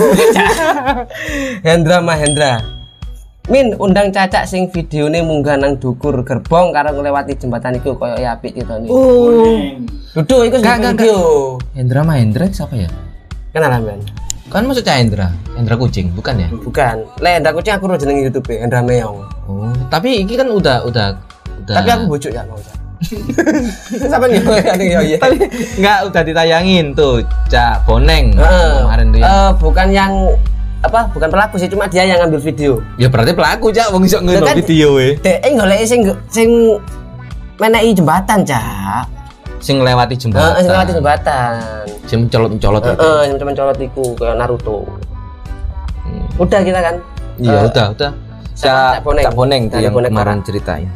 Hendra 1.65 2.01
Mahendra. 2.01 2.61
Min 3.49 3.73
undang 3.81 4.13
cacak 4.13 4.45
sing 4.45 4.69
videone 4.69 5.25
munggah 5.25 5.57
nang 5.57 5.81
dukur 5.81 6.21
gerbong 6.21 6.69
karo 6.69 6.93
nglewati 6.93 7.33
jembatan 7.33 7.81
iku 7.81 7.97
koyo 7.97 8.13
ya 8.21 8.37
apik 8.37 8.53
gitu 8.53 8.77
nih. 8.77 8.89
Kuning. 8.93 9.89
Duduk 10.13 10.45
iku 10.45 10.61
Gak, 10.61 10.77
sing 10.77 10.85
gak, 10.85 10.93
video. 11.01 11.57
Hendra 11.73 12.05
Mahendra 12.05 12.45
siapa 12.53 12.77
ya? 12.77 12.85
Kenalan 13.49 13.81
men. 13.81 13.99
Kan 14.49 14.65
maksudnya 14.65 14.97
Hendra, 14.97 15.27
Hendra 15.53 15.77
kucing, 15.77 16.09
bukan 16.11 16.33
ya? 16.35 16.49
Bukan. 16.49 16.95
Le 17.21 17.37
Hendra 17.37 17.53
kucing 17.53 17.77
aku 17.77 17.85
udah 17.85 18.01
jeneng 18.01 18.25
YouTube 18.25 18.49
Hendra 18.49 18.81
Meong. 18.81 19.21
Oh, 19.45 19.69
tapi 19.87 20.25
ini 20.25 20.33
kan 20.33 20.49
udah 20.49 20.81
udah 20.83 21.13
udah. 21.63 21.75
Tapi 21.77 21.87
aku 21.87 22.03
bujuk 22.09 22.33
ya 22.33 22.41
mau. 22.49 22.57
Siapa 24.09 24.25
nih? 24.27 24.41
Ya 25.05 25.17
tapi 25.21 25.35
nggak 25.79 25.97
udah 26.11 26.21
ditayangin 26.21 26.91
tuh 26.91 27.23
Cak 27.47 27.87
Boneng 27.87 28.35
Heeh. 28.35 28.73
kemarin 28.83 29.05
tuh 29.09 29.19
ya. 29.21 29.25
Eh, 29.25 29.49
bukan 29.55 29.87
yang 29.87 30.11
apa? 30.81 31.07
Bukan 31.09 31.29
pelaku 31.29 31.55
sih, 31.55 31.69
cuma 31.69 31.85
dia 31.85 32.03
yang 32.03 32.19
ngambil 32.19 32.41
video. 32.41 32.81
ya 32.97 33.07
berarti 33.07 33.31
pelaku 33.31 33.69
Cak 33.69 33.93
wong 33.93 34.03
iso 34.03 34.17
ngono 34.17 34.43
kan- 34.43 34.57
video 34.57 34.97
we. 34.97 35.15
Dek 35.21 35.45
eh 35.45 35.51
golek 35.53 35.85
sing 35.85 36.01
sing 36.27 36.49
menehi 37.55 37.93
jembatan, 37.93 38.41
Cak. 38.43 39.05
Sing 39.59 39.77
Heeh, 39.79 40.15
jembatan. 40.15 40.59
sing 40.59 40.71
lewati 40.71 40.91
jembatan. 40.95 41.53
Sing 42.07 42.17
mencolot-mencolot 42.25 42.81
itu. 42.81 42.91
Heeh, 42.95 43.19
yang 43.27 43.37
cuma 43.37 43.51
colot 43.53 43.77
iku 43.77 44.05
kayak 44.15 44.35
Naruto. 44.39 44.77
Hmm. 46.03 46.25
Udah 46.39 46.59
kita 46.63 46.79
kan. 46.79 46.95
Iya, 47.39 47.55
Eh, 47.55 47.67
udah, 47.67 47.85
udah. 47.93 48.11
Cak 48.59 48.99
Cak 48.99 49.01
Boneng. 49.03 49.23
Cak 49.23 49.33
Boneng 49.35 49.63
Cak 49.71 49.79
yang 49.79 49.93
Boneng 49.95 50.11
kemarin 50.11 50.39
ceritain. 50.43 50.89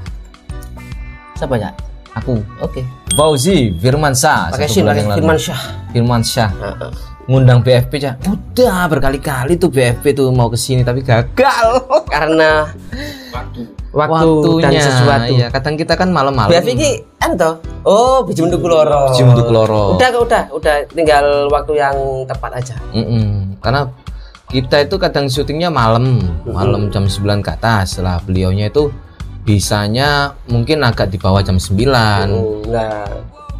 Siapa 1.36 1.56
ya? 1.56 1.72
Aku 2.14 2.38
Oke. 2.62 2.86
Fauzi 3.18 3.74
Firmansyah 3.82 4.54
Pakai 4.54 4.70
Shin, 4.70 4.86
pakai. 4.86 5.02
Firman 5.18 5.38
Syah. 5.40 5.62
Firmansyah 5.90 6.50
Heeh. 6.52 6.92
Ngundang 7.26 7.64
BFP 7.64 7.94
Cak. 8.04 8.16
Udah 8.28 8.88
berkali-kali 8.92 9.56
tuh 9.56 9.72
BFP 9.72 10.12
tuh 10.12 10.28
mau 10.30 10.52
ke 10.52 10.60
sini 10.60 10.84
tapi 10.84 11.00
gagal. 11.02 11.84
Karena 12.14 12.68
Waktu. 13.34 13.62
waktu 13.94 14.50
dan 14.62 14.74
sesuatu. 14.74 15.32
Iya, 15.38 15.48
kadang 15.54 15.78
kita 15.78 15.94
kan 15.94 16.10
malam-malam. 16.10 16.50
Biar 16.50 16.66
iki 16.66 17.06
ento. 17.22 17.62
Oh, 17.86 18.26
biji 18.26 18.42
menduk 18.42 18.66
loro. 18.66 19.14
Biji 19.14 19.22
menduk 19.22 19.50
loro. 19.54 19.94
Udah, 19.94 20.10
udah, 20.18 20.44
udah 20.50 20.76
tinggal 20.90 21.46
waktu 21.54 21.78
yang 21.78 21.96
tepat 22.26 22.58
aja. 22.58 22.76
Mm-mm. 22.90 23.54
Karena 23.62 23.86
kita 24.50 24.82
itu 24.82 24.98
kadang 24.98 25.30
syutingnya 25.30 25.70
malam, 25.70 26.26
malam 26.46 26.90
jam 26.90 27.06
9 27.06 27.46
ke 27.46 27.54
atas. 27.54 28.02
Lah 28.02 28.18
beliaunya 28.26 28.74
itu 28.74 28.90
bisanya 29.46 30.34
mungkin 30.50 30.82
agak 30.82 31.14
di 31.14 31.22
bawah 31.22 31.46
jam 31.46 31.62
9. 31.62 31.78
Hmm, 31.78 32.66
Nah, 32.74 33.06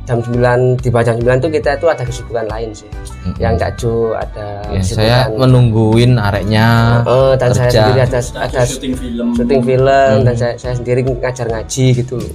jam 0.04 0.20
9 0.20 0.84
di 0.84 0.90
bawah 0.92 1.06
jam 1.08 1.16
9 1.16 1.40
tuh 1.40 1.52
kita 1.52 1.80
itu 1.80 1.88
ada 1.88 2.04
kesibukan 2.04 2.46
lain 2.52 2.70
sih. 2.76 2.88
Mm-mm. 2.92 3.40
Yang 3.40 3.54
Cak 3.56 3.72
Jo 3.80 4.12
ada 4.12 4.48
Ya, 4.68 4.82
saya 4.84 5.18
menungguin 5.32 6.20
areknya. 6.20 7.00
Eh, 7.08 7.34
dan 7.40 7.50
saya 7.56 7.72
kerja. 7.72 7.82
sendiri 7.88 8.00
ada 8.04 8.20
ada 8.44 8.60
syuting 8.68 8.96
film. 9.00 9.28
syuting 9.32 9.62
film 9.64 10.16
dan 10.28 10.36
saya, 10.36 10.54
saya 10.60 10.74
sendiri 10.76 11.08
ngajar 11.08 11.48
ngaji 11.48 11.86
gitu 12.04 12.20
loh. 12.20 12.32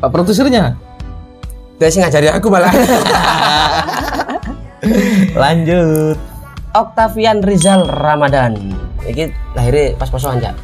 Pak 0.00 0.10
produsernya 0.12 0.76
Dia 1.76 1.92
sih 1.92 2.00
ngajari 2.00 2.32
aku 2.32 2.48
malah. 2.48 2.72
lanjut. 5.42 6.16
Octavian 6.72 7.44
Rizal 7.44 7.84
Ramadan. 7.84 8.56
Ini 9.04 9.28
lahirnya 9.52 9.92
pas 10.00 10.08
posoan 10.08 10.40
Cak. 10.40 10.56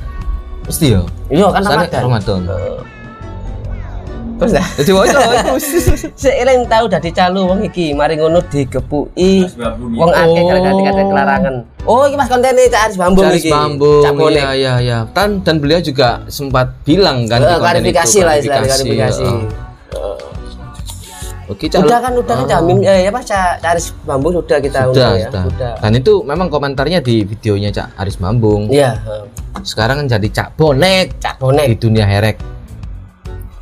Mesti 0.64 0.96
yo. 0.96 1.04
Iya 1.28 1.52
kan 1.52 1.62
Ramadan. 1.68 2.00
Ramadan. 2.08 2.40
Eh. 2.48 2.80
Terus 4.42 4.52
dah. 4.52 4.66
Jadi 4.74 4.90
wae 4.90 5.06
Seiring 6.22 6.60
tahu 6.66 6.84
dadi 6.86 7.10
calu 7.10 7.46
wong 7.46 7.60
iki, 7.62 7.94
mari 7.94 8.18
ngono 8.18 8.42
digepuki 8.42 9.46
wong 9.94 10.10
akeh 10.10 10.40
Oh. 10.42 10.46
gara-gara 10.50 11.02
kelarangan. 11.04 11.54
Oh, 11.82 12.02
iki 12.04 12.14
Mas 12.14 12.26
kontene 12.26 12.66
Cak 12.66 12.82
Aris 12.86 12.96
Bambung 12.96 13.22
Caris 13.24 13.38
iki. 13.38 13.50
Bambung. 13.50 14.02
Cak 14.02 14.12
Bonek. 14.12 14.42
Iya 14.42 14.50
iya 14.52 14.74
iya. 14.78 14.98
Dan 15.08 15.40
dan 15.40 15.58
beliau 15.58 15.78
juga 15.78 16.26
sempat 16.26 16.74
bilang 16.82 17.24
kan 17.24 17.38
Eh, 17.38 17.44
di 17.44 17.52
konten 17.52 17.62
klarifikasi 17.62 18.10
itu, 18.12 18.22
lah 18.22 18.34
istilahnya 18.36 18.66
klarifikasi. 18.68 19.22
Heeh. 19.22 20.16
Oke, 21.44 21.66
Cak. 21.66 21.84
Udah 21.84 21.98
kan 21.98 22.12
udah 22.14 22.34
kan 22.34 22.46
Cak 22.48 22.60
Mim 22.64 22.78
eh 22.80 23.06
apa 23.06 23.20
Cak 23.20 23.60
Cak 23.60 23.70
Aris 23.72 23.86
Bambung 24.02 24.32
sudah 24.32 24.58
kita 24.58 24.78
sudah, 24.88 25.10
ya. 25.12 25.26
sudah. 25.28 25.42
Sudah. 25.46 25.72
Dan 25.78 25.92
itu 25.94 26.12
memang 26.22 26.46
komentarnya 26.48 26.98
di 26.98 27.22
videonya 27.22 27.70
Cak 27.70 27.98
Aris 27.98 28.16
Mambung. 28.18 28.66
Iya, 28.66 28.98
heeh. 28.98 29.22
Sekarang 29.62 30.00
kan 30.00 30.06
jadi 30.08 30.28
Cak 30.32 30.48
Bonek 30.56 31.18
Cak 31.18 31.36
di 31.36 31.42
Bonek. 31.42 31.66
dunia 31.78 32.06
herek. 32.06 32.36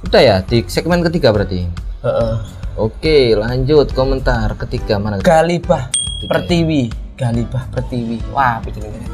Udah 0.00 0.22
ya 0.24 0.36
di 0.40 0.64
segmen 0.64 1.04
ketiga 1.04 1.28
berarti. 1.28 1.68
Heeh. 2.00 2.34
Oke, 2.80 3.36
lanjut 3.36 3.92
komentar 3.92 4.56
ketiga 4.56 4.96
mana? 4.96 5.20
Galibah 5.20 5.92
Pertiwi, 6.24 6.88
Galibah 7.20 7.68
Pertiwi. 7.68 8.16
Wah, 8.32 8.56
jenenge? 8.64 9.04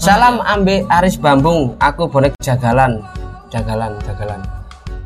Salam 0.00 0.40
ambe 0.40 0.80
Aris 0.88 1.20
Bambung, 1.20 1.76
aku 1.76 2.08
bonek 2.08 2.32
jagalan. 2.40 3.04
Jagalan, 3.52 3.92
jagalan. 4.08 4.40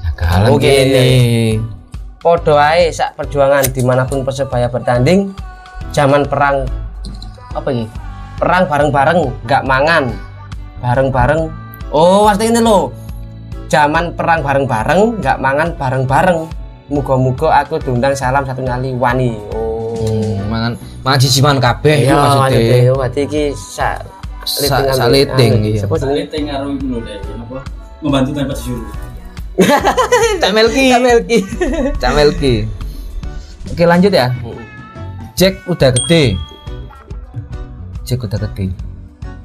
Jagalan 0.07 0.49
Oke, 0.55 0.63
gini. 0.71 1.59
Podo 2.23 2.55
ae 2.55 2.95
sak 2.95 3.19
perjuangan 3.19 3.67
di 3.75 3.83
mana 3.83 4.07
pun 4.07 4.23
persebaya 4.23 4.71
bertanding 4.71 5.35
zaman 5.91 6.23
perang 6.31 6.69
apa 7.51 7.69
ini 7.75 7.89
perang 8.39 8.69
bareng-bareng 8.71 9.19
nggak 9.49 9.63
mangan 9.67 10.15
bareng-bareng 10.79 11.51
oh 11.91 12.29
pasti 12.29 12.53
ini 12.53 12.61
loh 12.63 12.95
zaman 13.71 14.13
perang 14.19 14.43
bareng-bareng 14.43 15.23
nggak 15.23 15.39
mangan 15.39 15.69
bareng-bareng 15.79 16.39
muga-muga 16.91 17.63
aku 17.63 17.79
diundang 17.79 18.13
salam 18.13 18.43
satu 18.43 18.61
nyali 18.61 18.93
wani 18.99 19.39
oh 19.55 19.71
Hmm, 20.01 20.49
mangan 20.49 20.73
mangan 21.05 21.19
ciciman 21.21 21.57
kabeh 21.61 22.09
iya 22.09 22.09
itu 22.09 22.17
maksudnya. 22.17 22.41
maksudnya 22.41 22.89
oh, 22.89 22.97
berarti 22.97 23.21
iki 23.29 23.45
Sa- 23.53 24.05
saliting, 24.97 25.53
iya. 25.61 25.85
jenenge? 25.85 26.25
Saya 26.33 26.41
ngaruh 26.49 26.73
itu 26.73 26.85
loh 26.89 27.01
deh. 27.05 27.21
Apa? 27.21 27.59
Membantu 28.01 28.31
tanpa 28.33 28.57
disuruh. 28.57 28.89
Cak 30.41 30.53
Melki. 30.57 30.85
Kak 30.89 31.03
Melki 31.05 31.39
Cak 32.01 32.13
Melki. 32.17 32.55
Oke, 33.69 33.85
lanjut 33.85 34.09
ya. 34.09 34.33
Jack 35.37 35.61
udah 35.69 35.93
gede. 35.93 36.41
Jack 38.09 38.25
udah 38.25 38.41
gede. 38.49 38.73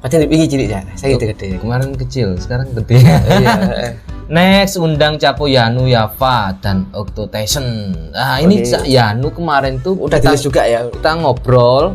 Pasti 0.00 0.16
ini 0.16 0.44
cilik 0.48 0.68
ya 0.70 0.80
saya 0.94 1.16
gede-gede 1.18 1.60
Kemarin 1.60 1.92
kecil, 1.92 2.40
sekarang 2.40 2.72
gede. 2.72 2.96
iya 3.44 3.92
Next 4.26 4.74
undang 4.82 5.22
Capo 5.22 5.46
Yanu 5.46 5.86
Yava 5.86 6.50
dan 6.58 6.90
Okto 6.90 7.30
Tyson. 7.30 7.94
Nah 8.10 8.42
ini 8.42 8.58
Oke. 8.58 8.74
Cak 8.74 8.84
Yanu 8.90 9.30
kemarin 9.30 9.78
tuh 9.78 9.94
udah 9.94 10.18
kita, 10.18 10.34
juga 10.34 10.66
ya 10.66 10.82
kita 10.90 11.14
ngobrol. 11.22 11.94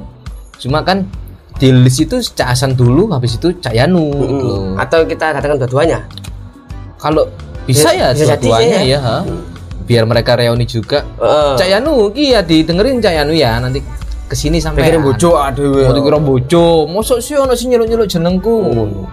Cuma 0.55 0.79
kan 0.79 1.03
di 1.59 1.75
list 1.75 2.07
itu 2.07 2.23
Cak 2.23 2.55
Hasan 2.55 2.71
dulu, 2.79 3.11
habis 3.11 3.35
itu 3.35 3.51
Cak 3.59 3.75
Yanu. 3.75 4.15
gitu 4.15 4.45
loh. 4.47 4.61
Mm. 4.63 4.75
atau 4.79 5.03
kita 5.03 5.35
datangkan 5.35 5.67
dua-duanya 5.67 5.99
Kalau 6.95 7.27
bisa 7.67 7.91
ya 7.91 8.15
jadi 8.15 8.39
dua-duanya 8.39 8.79
ya, 8.87 8.99
ha? 9.03 9.17
biar 9.83 10.07
mereka 10.07 10.39
reuni 10.39 10.63
juga. 10.63 11.03
Heeh. 11.19 11.59
Cak 11.59 11.67
Yanu, 11.67 12.15
iya 12.15 12.39
didengerin 12.39 13.03
Cak 13.03 13.11
Yanu 13.11 13.35
ya 13.35 13.59
nanti 13.59 13.83
ke 14.31 14.35
sini 14.39 14.63
sampai 14.63 14.87
Pikirin 14.87 15.03
bojo 15.03 15.35
aduh. 15.35 15.91
Mau 15.91 15.91
dikira 15.91 16.19
bojo, 16.23 16.87
mosok 16.87 17.19
sih 17.19 17.35
ono 17.35 17.51
sing 17.59 17.75
nyeluk-nyeluk 17.75 18.07
jenengku. 18.07 18.71
ngono. 18.71 19.11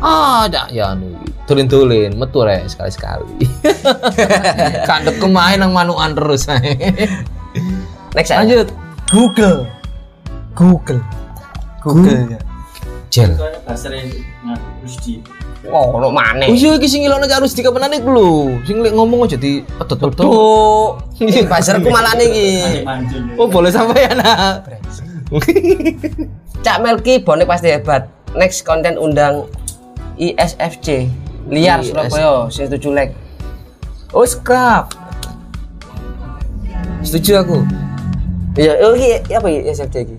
Ah, 0.00 0.48
Cak 0.48 0.72
Yanu. 0.72 1.12
Tulin-tulin, 1.44 2.16
metu 2.16 2.40
rek 2.40 2.64
sekali-sekali. 2.72 3.44
Kandek 4.88 5.20
kemain 5.20 5.60
nang 5.60 5.76
manukan 5.76 6.16
terus. 6.16 6.48
Next 8.16 8.32
ya. 8.32 8.40
Lanjut. 8.40 8.72
Google. 9.12 9.68
Google. 10.56 11.04
Google 11.84 12.32
ya. 12.32 12.40
Rusdi. 14.80 15.20
Oh, 15.68 16.00
lo 16.00 16.08
Oh 16.08 16.12
mana? 16.14 16.48
iya 16.48 16.72
iki 16.80 16.88
sing 16.88 17.04
ngilokno 17.04 17.28
Cak 17.28 17.44
Rusdi 17.44 17.60
kapan 17.60 17.92
lho. 18.00 18.56
Sing 18.64 18.80
lek 18.80 18.96
ngomong 18.96 19.28
aja 19.28 19.36
di 19.36 19.60
pedot-pedot. 19.76 20.16
Tuh, 20.16 20.96
ini 21.20 21.44
pasarku 21.44 21.92
malah 21.92 22.16
nih. 22.16 22.80
Manjun. 22.80 23.36
Oh 23.36 23.44
boleh 23.44 23.68
sampai 23.68 24.08
ya 24.08 24.16
nak. 24.16 24.64
Cak 26.64 26.80
Melki 26.80 27.20
bonek 27.20 27.44
pasti 27.44 27.68
hebat. 27.68 28.08
Next 28.32 28.64
konten 28.64 28.96
undang 28.96 29.50
ISFC 30.20 31.08
liar 31.48 31.80
IS. 31.80 31.96
Surabaya 31.96 32.52
sing 32.52 32.68
setuju 32.68 32.92
like. 32.92 33.16
Oh 34.12 34.28
scrap. 34.28 34.92
Setuju 37.00 37.40
aku. 37.40 37.58
Iya, 38.60 38.76
oh 38.84 38.92
iki 38.92 39.32
apa 39.32 39.48
ya 39.48 39.58
ISFC 39.72 39.96
iki? 40.04 40.16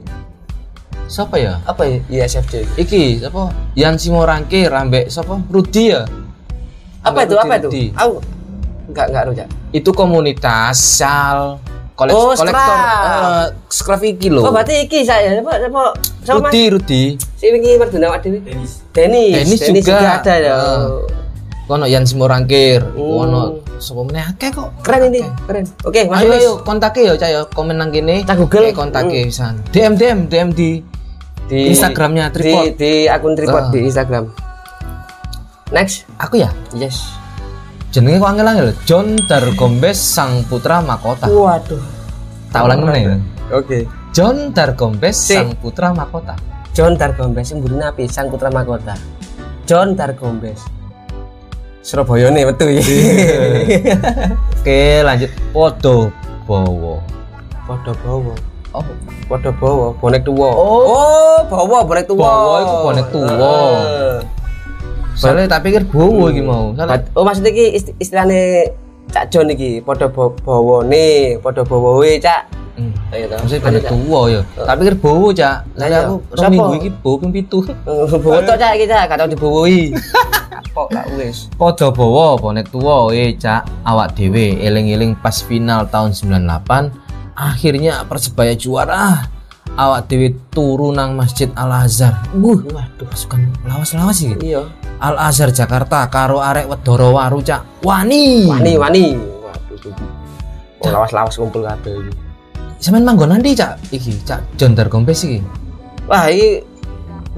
Siapa 1.06 1.36
ya? 1.38 1.62
Apa 1.70 1.86
ya 1.86 2.02
ISFC 2.10 2.66
iki? 2.66 2.74
Iki 2.82 3.04
siapa? 3.22 3.54
Yan 3.78 4.02
Simorangke 4.02 4.66
ambek 4.66 5.14
siapa? 5.14 5.38
Rudi 5.54 5.94
ya? 5.94 6.10
Apa 7.06 7.30
itu? 7.30 7.38
Rudi, 7.38 7.46
Apa 7.46 7.54
itu? 7.62 7.70
Rudi. 7.70 7.86
Aku 7.94 8.16
enggak 8.90 9.06
enggak 9.14 9.24
Cak. 9.46 9.50
Itu 9.72 9.90
komunitas 9.94 10.76
sal 10.82 11.62
kolek 11.94 12.12
Oh, 12.12 12.32
kolektor 12.32 12.56
scrap. 12.56 13.04
eh, 13.06 13.46
scrap 13.68 14.02
iki 14.02 14.28
lho. 14.28 14.42
Oh, 14.42 14.50
berarti 14.50 14.86
iki 14.86 15.02
saya 15.02 15.38
apa 15.38 15.60
apa 15.60 15.84
sama 16.22 16.48
Mas? 16.48 16.50
Rudi, 16.50 16.64
Rudi. 16.70 17.04
Si 17.36 17.46
iki 17.46 17.76
Mardana 17.76 18.10
awak 18.10 18.22
dhewe. 18.22 18.40
Denis. 18.42 18.72
Denis, 18.92 19.60
Denis 19.60 19.84
juga. 19.84 20.18
ada 20.18 20.34
ya. 20.34 20.54
Ah. 20.54 20.88
Kono 21.64 21.86
Yan 21.86 22.04
Simorangkir, 22.04 22.84
Oh. 22.94 23.24
kono 23.24 23.42
sapa 23.78 24.02
meneh 24.04 24.26
akeh 24.26 24.50
kok. 24.50 24.76
Keren 24.82 25.08
ini, 25.08 25.24
keren. 25.46 25.64
Oke, 25.82 26.04
Mas 26.06 26.20
Ayo 26.20 26.28
Denis. 26.28 26.42
ayo 26.42 26.52
kontake 26.62 27.02
ya 27.02 27.14
Cak 27.16 27.30
ya, 27.30 27.42
komen 27.48 27.76
nang 27.76 27.90
kene. 27.90 28.22
Cak 28.22 28.36
Google. 28.38 28.68
Kayak 28.68 28.76
kontake 28.76 29.20
pisan. 29.26 29.56
DM 29.70 29.94
DM 29.96 30.20
DM 30.28 30.50
di 30.52 30.70
di 31.48 31.60
Instagramnya 31.70 32.28
Tripod. 32.28 32.66
Di, 32.66 32.76
di 32.76 32.92
akun 33.06 33.34
tripod 33.34 33.72
di 33.72 33.80
Instagram. 33.86 34.28
Next. 35.70 36.04
Aku 36.18 36.36
ya. 36.36 36.52
Yes. 36.76 37.21
Jenenge 37.92 38.24
kok 38.24 38.30
angel-angel. 38.32 38.70
John 38.88 39.08
Dargombes 39.28 40.00
Sang 40.00 40.48
Putra 40.48 40.80
Mahkota. 40.80 41.28
Waduh. 41.28 41.84
Tak 42.52 42.64
ulang 42.64 42.88
meneh 42.88 43.02
ya. 43.04 43.16
Oke. 43.52 43.84
John 44.16 44.56
Dargombes 44.56 45.16
Si. 45.20 45.36
Sang 45.36 45.52
Putra 45.60 45.92
Mahkota. 45.92 46.40
John 46.72 46.96
Dargombes 46.96 47.52
sing 47.52 47.60
mburi 47.60 47.76
napi 47.76 48.08
sang 48.08 48.32
putra 48.32 48.48
mahkota. 48.48 48.96
John 49.68 49.92
Dargombes. 49.92 50.64
Surabaya 51.84 52.32
nih 52.32 52.48
betul 52.48 52.80
ya. 52.80 52.84
Oke, 54.56 55.04
lanjut. 55.04 55.32
Podo 55.52 56.16
Bowo. 56.48 57.04
Podo 57.68 57.92
bawa. 58.08 58.36
Oh, 58.72 58.88
Podo 59.28 59.52
bawa 59.60 59.92
bonek 60.00 60.24
tuwa. 60.24 60.50
Oh. 60.56 60.96
oh 60.96 61.40
bawa 61.52 61.84
bonek 61.84 62.08
tuwa. 62.08 62.24
Bawa 62.24 62.56
iku 62.64 62.76
bonek 62.88 63.08
tuwa. 63.12 63.36
Eh. 63.36 64.41
Soalnya 65.13 65.47
tak 65.47 65.63
pikir 65.63 65.84
Bowo 65.86 66.28
iki 66.28 66.41
mau. 66.41 66.71
Bat- 66.71 67.12
Oh 67.13 67.24
maksudnya 67.24 67.50
iki 67.50 67.65
isti- 67.74 67.95
istilahnya 67.97 68.71
Cak 69.12 69.28
John 69.28 69.52
iki 69.52 69.80
podo 69.80 70.08
bawa 70.10 70.84
nih, 70.84 71.36
podo 71.38 71.63
bawa 71.63 72.00
Cak. 72.17 72.41
Hmm. 72.71 72.95
Toh. 73.12 73.36
Maksudnya 73.36 73.60
Ada, 73.60 73.67
bonek 73.67 73.84
Cak? 73.84 73.91
tuwa 73.91 74.21
ya. 74.26 74.41
Tak 74.63 74.76
pikir 74.80 74.95
Bowo, 74.95 75.28
Cak. 75.30 75.56
Lah 75.76 75.76
Soalnya 75.76 75.91
iya. 75.91 76.08
aku 76.08 76.15
Siapa? 76.24 76.39
rong 76.39 76.52
minggu 76.52 76.74
iki 76.80 76.89
Bowo 76.95 77.15
ping 77.19 77.32
pitu. 77.32 77.60
Eh, 77.67 78.17
Bawa 78.17 78.39
tok 78.41 78.58
Cak 78.58 78.71
iki 78.74 78.86
Cak, 78.88 79.04
kata 79.06 79.24
dibawoi. 79.28 79.82
Kapok 80.56 80.88
tak 80.89 81.06
wis. 81.13 81.38
Podo 81.54 81.88
Bowo 81.91 82.39
bonek 82.39 82.71
tuwa 82.71 83.12
eh 83.12 83.36
Cak. 83.36 83.67
Awak 83.84 84.15
dhewe 84.15 84.56
eling-eling 84.58 85.19
pas 85.19 85.36
final 85.38 85.84
tahun 85.86 86.15
98 86.15 86.95
akhirnya 87.34 88.08
Persebaya 88.08 88.56
juara. 88.56 89.28
Awak 89.80 90.12
dhewe 90.12 90.36
turu 90.52 90.92
nang 90.92 91.16
Masjid 91.16 91.48
Al 91.56 91.72
Azhar. 91.72 92.28
Wuh, 92.36 92.60
waduh 92.76 93.08
pasukan 93.08 93.48
lawas-lawas 93.64 94.20
iki. 94.20 94.36
Iya. 94.52 94.68
Al 95.00 95.16
Azhar 95.16 95.50
Jakarta 95.56 96.06
karo 96.12 96.44
arek 96.44 96.68
Wedoro 96.68 97.16
Waru 97.16 97.40
Cak. 97.40 97.82
Wani. 97.82 98.52
Wani 98.52 98.74
wani. 98.76 99.06
Waduh. 99.16 99.96
Oh, 100.84 100.90
lawas-lawas 100.92 101.40
kumpul 101.40 101.64
kabeh 101.64 101.94
iki. 102.04 102.12
Sampeyan 102.84 103.06
manggon 103.08 103.32
nanti 103.32 103.56
Cak 103.56 103.80
iki 103.96 104.18
Cak 104.28 104.44
John 104.60 104.76
Dargombes 104.76 105.24
iki. 105.24 105.40
Wah, 106.10 106.28
iki 106.28 106.66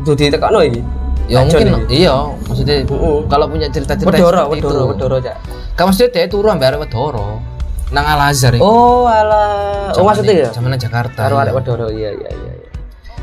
kudu 0.01 0.17
ditekakno 0.17 0.65
iki. 0.65 0.81
Ya 1.29 1.39
mungkin 1.45 1.85
iki. 1.87 2.03
iya 2.03 2.15
maksudnya 2.49 2.83
Heeh. 2.83 3.17
kalau 3.31 3.45
punya 3.47 3.67
cerita-cerita 3.71 4.09
Wedoro, 4.11 4.41
wedoro, 4.51 4.81
wedoro, 4.91 5.17
Cak. 5.21 5.37
Kan 5.77 5.87
maksudnya 5.87 6.09
dia 6.11 6.25
turu 6.27 6.49
ambek 6.49 6.73
arek 6.73 6.89
Wedoro. 6.89 7.52
Nang 7.93 8.05
Al 8.09 8.33
Azhar 8.33 8.57
iki. 8.57 8.65
Oh, 8.65 9.05
alah. 9.05 9.93
Oh, 9.93 10.01
maksudnya 10.01 10.33
ya? 10.33 10.49
Zaman 10.49 10.73
Jakarta. 10.81 11.29
Karo 11.29 11.37
iya. 11.37 11.43
arek 11.45 11.53
wedoro, 11.53 11.87
iya 11.93 12.09
iya 12.09 12.29
iya. 12.33 12.51
iya. 12.57 12.69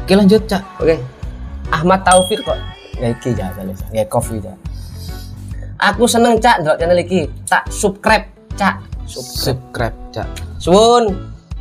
Oke 0.06 0.14
lanjut 0.14 0.42
Cak. 0.46 0.62
Oke. 0.78 0.94
Ahmad 1.74 2.06
Taufik 2.06 2.38
kok. 2.46 2.54
Ya 3.02 3.10
iki 3.10 3.34
ya, 3.34 3.50
jale. 3.50 3.74
Ya 3.90 4.06
kopi 4.06 4.38
ya. 4.38 4.54
Aku 5.82 6.06
seneng 6.06 6.38
Cak 6.38 6.62
ndelok 6.62 6.78
channel 6.78 7.02
iki. 7.02 7.26
Tak 7.50 7.66
subscribe, 7.66 8.30
Cak. 8.54 8.78
Subscribe. 9.10 9.58
Subscribe 9.58 9.96
Cak. 10.14 10.28
Suwun. 10.62 11.04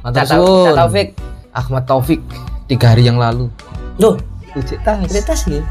Mantap 0.06 0.30
Tau- 0.30 0.38
suwun. 0.38 0.66
Cak 0.70 0.78
Taufik. 0.78 1.08
Ahmad 1.50 1.84
Taufik 1.90 2.22
tiga 2.70 2.94
hari 2.94 3.10
yang 3.10 3.18
lalu. 3.18 3.50
Loh, 3.98 4.16
tas. 4.86 5.02
cerita 5.10 5.34
sih. 5.34 5.66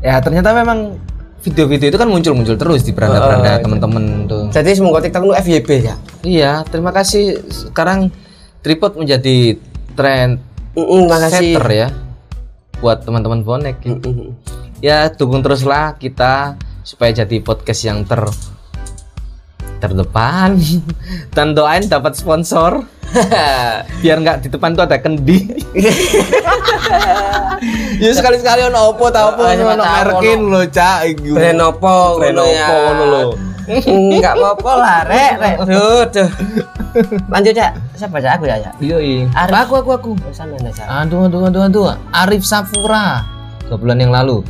Ya 0.00 0.16
ternyata 0.24 0.56
memang 0.56 0.96
video-video 1.46 1.94
itu 1.94 1.98
kan 1.98 2.10
muncul-muncul 2.10 2.58
terus 2.58 2.82
di 2.82 2.90
beranda-beranda 2.90 3.52
iya. 3.54 3.62
teman-teman 3.62 4.02
tuh. 4.26 4.50
Jadi 4.50 4.70
semoga 4.74 4.98
TikTok 4.98 5.22
nu 5.22 5.32
FYP 5.38 5.68
ya. 5.86 5.94
Iya, 6.26 6.52
terima 6.66 6.90
kasih. 6.90 7.46
Sekarang 7.46 8.10
tripod 8.66 8.98
menjadi 8.98 9.54
tren 9.94 10.42
Heeh, 10.74 11.02
makasih. 11.06 11.54
setter 11.54 11.66
ya 11.70 11.88
buat 12.82 13.06
teman-teman 13.06 13.46
bonek. 13.46 13.78
ya. 13.86 13.94
Heeh. 13.94 14.28
Ya 14.82 14.98
dukung 15.08 15.40
teruslah 15.40 15.94
kita 15.96 16.58
supaya 16.82 17.14
jadi 17.14 17.38
podcast 17.40 17.86
yang 17.86 18.02
ter 18.02 18.26
terdepan 19.76 20.56
dan 21.36 21.52
doain 21.52 21.84
dapat 21.84 22.14
sponsor 22.14 22.84
biar 24.02 24.18
nggak 24.18 24.36
di 24.42 24.48
depan 24.48 24.74
tuh 24.74 24.82
ada 24.82 24.98
kendi 24.98 25.46
ya 28.02 28.10
sekali 28.12 28.36
sekali 28.36 28.66
ono 28.66 28.92
opo 28.92 29.08
tau 29.08 29.32
opo 29.32 29.42
ono 29.42 29.74
merkin 29.78 30.40
lo 30.46 30.62
cak 30.66 30.98
iku. 31.14 31.32
Brand 31.34 31.60
opo 31.62 32.18
Brand 32.18 32.34
ngono 32.34 32.44
ya. 32.46 32.66
opo 32.66 32.74
ngono 32.76 33.04
lho. 33.06 33.22
Enggak 33.66 34.38
apa-apa 34.38 34.72
lah, 34.78 34.98
Rek, 35.02 35.32
Rek. 35.42 35.56
Duh, 35.66 36.06
duh. 36.06 36.30
Lanjut, 37.26 37.50
Cak. 37.50 37.74
Siapa 37.98 38.22
Cak? 38.22 38.38
Aku 38.38 38.46
ya, 38.46 38.62
Cak. 38.62 38.78
iya 38.78 38.96
iya 39.02 39.26
aku 39.34 39.74
aku 39.74 39.90
aku 39.90 40.10
Oh, 40.14 40.30
Sampean 40.30 40.70
Cak. 40.70 40.86
aduh 40.86 41.26
aduh 41.26 41.50
aduh 41.50 41.62
aduh 41.66 41.86
Arif 42.14 42.46
Safura 42.46 43.26
dua 43.66 43.74
bulan 43.74 43.98
yang 43.98 44.14
lalu 44.14 44.46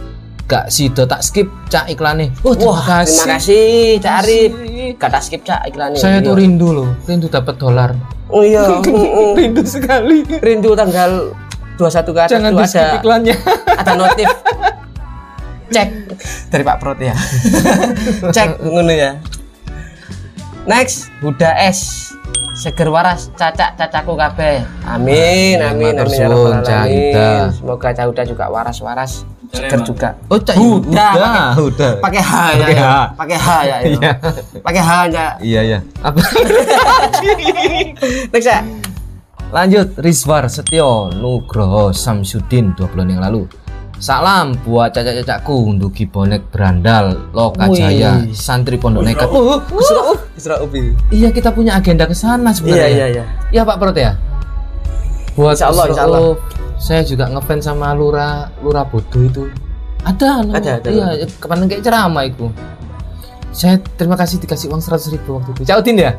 gak 0.47 0.71
sido 0.71 1.03
tak 1.05 1.21
skip 1.21 1.51
cak 1.67 1.91
iklannya 1.91 2.31
oh 2.41 2.55
terima 2.55 2.71
Wah, 2.71 2.83
kasih 3.03 3.19
terima 3.19 3.35
kasih 3.35 3.67
Cak 3.99 4.15
Arif. 4.23 4.51
Kasih. 4.55 4.91
Kata 4.95 5.19
skip 5.19 5.43
Cak 5.43 5.61
iklannya. 5.67 5.99
saya 5.99 6.19
tuh 6.19 6.33
Iya. 6.33 6.41
rindu 6.41 6.69
loh 6.73 6.89
rindu 7.05 7.27
dapat 7.27 7.55
dolar 7.57 7.91
Oh 8.27 8.43
iya, 8.43 8.63
rindu 9.39 9.63
sekali 9.63 10.23
rindu 10.39 10.75
tanggal 10.75 11.31
21 11.77 11.83
ke 12.09 12.21
atas 12.21 12.31
jangan 12.33 12.53
skip 12.63 12.79
ada 12.79 12.97
iklannya 12.97 13.35
ada 13.69 13.93
notif. 13.95 14.29
Cek 15.67 15.89
dari 16.49 16.63
Pak 16.63 16.77
Prot 16.79 16.99
ya. 16.99 17.15
Cek 18.35 18.63
ngono 18.63 18.89
ya. 18.89 19.19
Next, 20.65 21.11
Buddha 21.19 21.55
S. 21.61 22.11
Seger 22.57 22.89
waras 22.89 23.29
cacak 23.35 23.77
cacaku 23.77 24.17
kabeh. 24.17 24.65
Amin, 24.83 25.61
amin, 25.61 25.95
amin 25.95 26.25
rabbal 26.25 26.65
Cak 26.65 26.87
alamin. 26.87 27.13
Ida. 27.13 27.31
Semoga 27.53 27.89
Cak 27.93 28.07
Uda 28.09 28.23
juga 28.25 28.49
waras-waras, 28.49 29.23
seger 29.51 29.81
juga. 29.83 30.09
oh 30.27 30.37
cak 30.37 30.55
Udah, 30.57 31.13
udah 31.15 31.51
udah 31.61 31.93
Pakai 32.01 32.21
H 32.21 32.33
ya. 32.53 32.59
Pakai 32.59 32.75
ya. 32.75 32.83
H. 32.83 32.97
Pakai 33.15 33.37
H 33.37 33.47
ya. 33.47 33.63
ya. 33.63 33.77
Iya. 33.87 34.11
Pakai 34.61 34.83
H 34.83 34.91
ya. 35.09 35.27
iya 35.41 35.61
iya 35.63 35.79
apa 36.01 36.19
Next 38.33 38.47
ya. 38.47 38.61
lanjut 39.49 39.89
Rizwar 39.97 40.45
Setio 40.47 41.09
Nugroho 41.13 41.91
Samsudin 41.91 42.75
dua 42.75 42.87
bulan 42.89 43.09
yang 43.09 43.23
lalu 43.23 43.43
Salam 43.97 44.53
buat 44.61 44.93
cacak-cacakku 44.93 45.73
Ndugi 45.73 46.05
bonek 46.05 46.53
berandal 46.53 47.33
Lokajaya 47.33 48.23
Wih. 48.23 48.33
Santri 48.33 48.77
Pondok 48.77 49.03
Nekat 49.03 49.29
Uh, 49.33 49.57
Ubi. 50.61 50.93
Iya 51.09 51.33
kita 51.33 51.49
punya 51.49 51.75
agenda 51.75 52.05
ke 52.05 52.13
sana 52.13 52.45
Iya, 52.45 52.53
sebenarnya 52.53 52.89
iya, 52.93 53.07
iya. 53.09 53.25
Iya 53.49 53.63
Pak 53.65 53.77
Prot 53.81 53.97
ya. 53.97 54.13
Buat 55.33 55.57
Insya 55.57 55.73
Allah, 55.73 55.85
insya 55.89 56.05
Allah. 56.05 56.21
Saya 56.77 57.01
juga 57.03 57.27
ngefans 57.27 57.65
sama 57.65 57.93
Lura 57.93 58.49
Lura 58.59 58.83
Bodo 58.83 59.19
itu. 59.19 59.43
Ada, 60.03 60.41
no. 60.41 60.53
Ada, 60.53 60.71
ada. 60.79 60.89
Iya, 60.89 61.07
kemarin 61.35 61.67
kayak 61.67 61.83
ceramah 61.83 62.23
itu. 62.23 62.47
Saya 63.51 63.77
terima 63.97 64.15
kasih 64.15 64.39
dikasih 64.39 64.69
uang 64.69 64.79
seratus 64.79 65.09
ribu 65.09 65.41
waktu 65.41 65.51
itu. 65.53 65.63
Cautin 65.65 65.97
ya. 65.97 66.13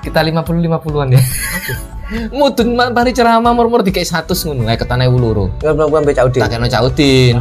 Kita 0.00 0.20
50 0.20 0.44
50-an 0.60 1.08
ya. 1.10 1.22
Mudun 2.30 2.76
ma- 2.76 2.92
mari 2.92 3.10
ceramah 3.10 3.50
murmur 3.50 3.80
dikasih 3.80 4.04
satu 4.10 4.36
ngono 4.36 4.68
kayak 4.68 4.76
ketane 4.78 5.06
wuluru. 5.06 5.48
Enggak 5.56 5.72
belum 5.74 5.88
belum 5.88 6.02
baca 6.04 6.22
Udin. 6.26 6.40
Tak 6.42 6.50
kena 6.50 6.68
cautin. 6.68 7.34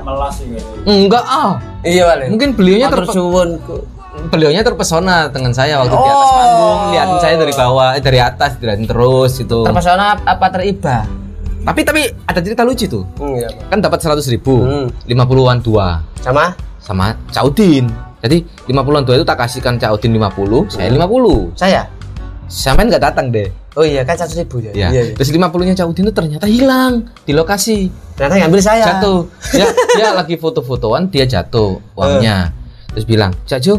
Melas. 0.00 0.34
Enggak 0.82 1.22
ah. 1.22 1.52
Iya, 1.80 2.02
Wale. 2.04 2.24
Mungkin 2.28 2.48
beliaunya 2.52 2.88
Matur 2.88 2.98
terpe- 3.04 3.14
suwun. 3.14 3.50
beliaunya 4.18 4.66
terpesona 4.66 5.30
dengan 5.30 5.54
saya 5.54 5.78
waktu 5.78 5.94
di 5.94 6.02
atas 6.02 6.26
Oh. 6.26 6.34
panggung 6.34 6.78
liatin 6.90 7.18
saya 7.22 7.34
dari 7.38 7.52
bawah 7.54 7.88
eh, 7.94 8.02
dari 8.02 8.18
atas 8.18 8.58
dilihatin 8.58 8.82
terus 8.84 9.32
itu 9.38 9.62
Terpesona 9.62 10.18
apa 10.18 10.46
teriba? 10.50 11.06
Tapi 11.58 11.80
tapi 11.82 12.02
ada 12.24 12.40
cerita 12.40 12.62
lucu 12.62 12.86
tuh. 12.86 13.04
Hmm, 13.18 13.34
iya, 13.34 13.48
Pak. 13.50 13.66
Kan 13.70 13.78
dapat 13.80 13.98
100 13.98 14.24
ribu, 14.28 14.54
Hmm. 14.62 14.86
50-an 15.04 15.58
dua 15.58 16.02
Sama? 16.18 16.54
sama 16.78 17.12
Caudin. 17.28 17.84
Jadi 18.18 18.42
50-an 18.66 19.04
dua 19.04 19.14
itu 19.14 19.26
tak 19.26 19.38
kasihkan 19.38 19.76
Caudin 19.76 20.10
50, 20.12 20.66
saya 20.66 20.88
50. 20.88 21.52
Saya? 21.54 21.82
Sampean 22.48 22.88
nggak 22.88 23.04
datang 23.04 23.28
deh. 23.28 23.46
Oh 23.76 23.84
iya 23.84 24.02
kan 24.02 24.16
satu 24.16 24.34
ribu 24.34 24.58
ya. 24.58 24.72
Ya. 24.72 24.88
Iya, 24.90 25.00
iya. 25.04 25.14
Terus 25.14 25.30
50-nya 25.30 25.74
Caudin 25.76 26.02
itu 26.08 26.14
ternyata 26.16 26.46
hilang 26.48 27.06
di 27.22 27.30
lokasi. 27.30 27.92
Ternyata 28.16 28.34
ngambil 28.42 28.60
saya. 28.64 28.84
Jatuh. 28.96 29.20
Dia, 29.54 29.66
dia 30.00 30.08
lagi 30.16 30.34
foto-fotoan, 30.34 31.12
dia 31.12 31.28
jatuh 31.28 31.78
uangnya. 31.94 32.50
Terus 32.90 33.04
bilang, 33.04 33.30
"Cak 33.44 33.60
Jo, 33.60 33.78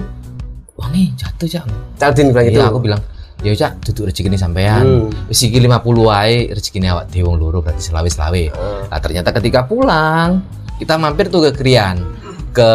uangnya 0.78 1.12
jatuh, 1.18 1.48
Cak." 1.50 1.65
Caldin 2.00 2.32
bilang 2.32 2.46
gitu. 2.48 2.60
Itu 2.62 2.63
aku 2.63 2.80
bilang, 2.80 3.02
"Ya 3.39 3.56
Cak, 3.56 3.80
duduk 3.86 4.12
rezeki 4.12 4.28
ini 4.28 4.38
sampean. 4.38 5.08
Hmm. 5.08 5.28
Wis 5.28 5.39
iki 5.41 5.58
50 5.58 5.71
wae, 6.04 6.52
rezeki 6.52 6.84
awak 6.86 7.08
dhewe 7.08 7.30
wong 7.30 7.38
loro 7.39 7.60
berarti 7.60 7.80
selawe-selawe." 7.82 8.43
Hmm. 8.52 8.82
Nah, 8.91 8.99
ternyata 8.99 9.30
ketika 9.32 9.63
pulang, 9.63 10.43
kita 10.75 10.95
mampir 10.95 11.28
tuh 11.28 11.47
ke 11.47 11.52
Krian, 11.56 12.04
ke 12.52 12.71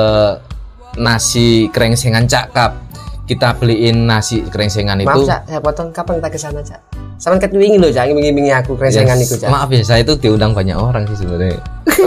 nasi 0.97 1.67
krengsengan 1.69 2.25
cakap. 2.25 2.81
Kita 3.25 3.57
beliin 3.57 4.05
nasi 4.05 4.45
krengsengan 4.45 5.01
Maaf, 5.01 5.17
itu. 5.17 5.21
Cak, 5.25 5.41
saya 5.49 5.61
potong 5.61 5.89
kapan 5.91 6.21
kita 6.21 6.29
ke 6.29 6.39
sana, 6.39 6.61
Cak? 6.61 6.81
Sama 7.17 7.41
ket 7.41 7.57
wingi 7.57 7.81
loh, 7.81 7.89
Cak, 7.89 8.05
ngiming-ngimingi 8.13 8.53
aku 8.53 8.77
kresengan 8.77 9.17
Ya, 9.17 9.25
iku, 9.25 9.35
Cak. 9.41 9.49
Maaf 9.49 9.69
ya, 9.73 9.81
saya 9.81 10.01
itu 10.05 10.13
diundang 10.21 10.53
banyak 10.53 10.77
orang 10.77 11.09
sih 11.09 11.25
sebenarnya. 11.25 11.57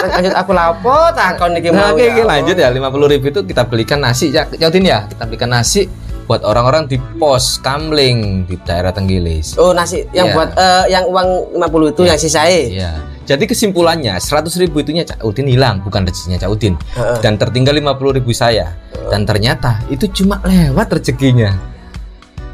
Lanjut 0.00 0.32
aku 0.32 0.56
lapo 0.56 0.96
takon 1.12 1.60
iki 1.60 1.68
Nah, 1.68 1.92
mau. 1.92 1.92
oke, 1.92 2.00
ya 2.00 2.08
oke, 2.08 2.22
Allah. 2.24 2.28
lanjut 2.40 2.56
ya. 2.56 2.68
50 2.72 3.12
ribu 3.12 3.24
itu 3.28 3.40
kita 3.44 3.62
belikan 3.68 4.00
nasi, 4.00 4.32
ya, 4.32 4.48
Cautin 4.48 4.80
ya. 4.80 5.04
Kita 5.04 5.28
belikan 5.28 5.52
nasi 5.52 5.84
buat 6.30 6.46
orang-orang 6.46 6.86
di 6.86 6.94
pos 7.18 7.58
Kamling 7.58 8.46
di 8.46 8.54
daerah 8.62 8.94
Tenggilis. 8.94 9.58
Oh, 9.58 9.74
nasi 9.74 10.06
yang 10.14 10.30
Iya. 10.30 10.34
buat 10.38 10.50
eh, 10.54 10.84
yang 10.94 11.04
uang 11.10 11.58
50 11.58 11.90
itu 11.90 12.02
yang 12.06 12.14
sisae. 12.14 12.70
Iya. 12.70 13.02
Jadi 13.26 13.50
kesimpulannya 13.50 14.14
100 14.14 14.54
ribu 14.62 14.78
itunya 14.78 15.02
Cak 15.02 15.26
Udin 15.26 15.50
hilang, 15.50 15.82
bukan 15.82 16.06
rezekinya 16.06 16.38
Cak 16.38 16.50
Udin. 16.54 16.78
Heeh. 16.94 17.18
Dan 17.18 17.34
tertinggal 17.34 17.74
50 17.74 18.14
ribu 18.22 18.30
saya. 18.30 18.78
Dan 19.10 19.26
ternyata 19.26 19.82
itu 19.90 20.06
cuma 20.22 20.38
lewat 20.46 21.02
rezekinya. 21.02 21.50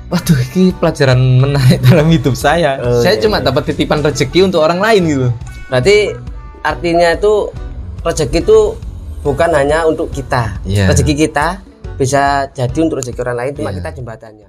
Waduh, 0.08 0.40
ini 0.56 0.72
pelajaran 0.72 1.20
menarik 1.20 1.84
dalam 1.92 2.08
hidup 2.08 2.32
saya. 2.32 2.80
Oh, 2.80 3.04
saya 3.04 3.20
iya, 3.20 3.28
cuma 3.28 3.44
dapat 3.44 3.76
titipan 3.76 4.00
rezeki 4.00 4.48
untuk 4.48 4.64
orang 4.64 4.80
lain 4.80 5.02
gitu. 5.04 5.28
Berarti 5.68 6.16
artinya 6.64 7.12
itu 7.12 7.52
rezeki 8.00 8.40
itu 8.40 8.58
bukan 9.20 9.52
hanya 9.52 9.84
untuk 9.84 10.08
kita. 10.08 10.64
Iya. 10.64 10.88
Rezeki 10.88 11.28
kita 11.28 11.60
bisa 11.96 12.48
jadi 12.52 12.78
untuk 12.80 13.00
rezeki 13.00 13.20
orang 13.24 13.36
lain, 13.40 13.52
cuma 13.56 13.70
Iya. 13.72 13.80
kita 13.80 13.90
jembatannya. 14.00 14.48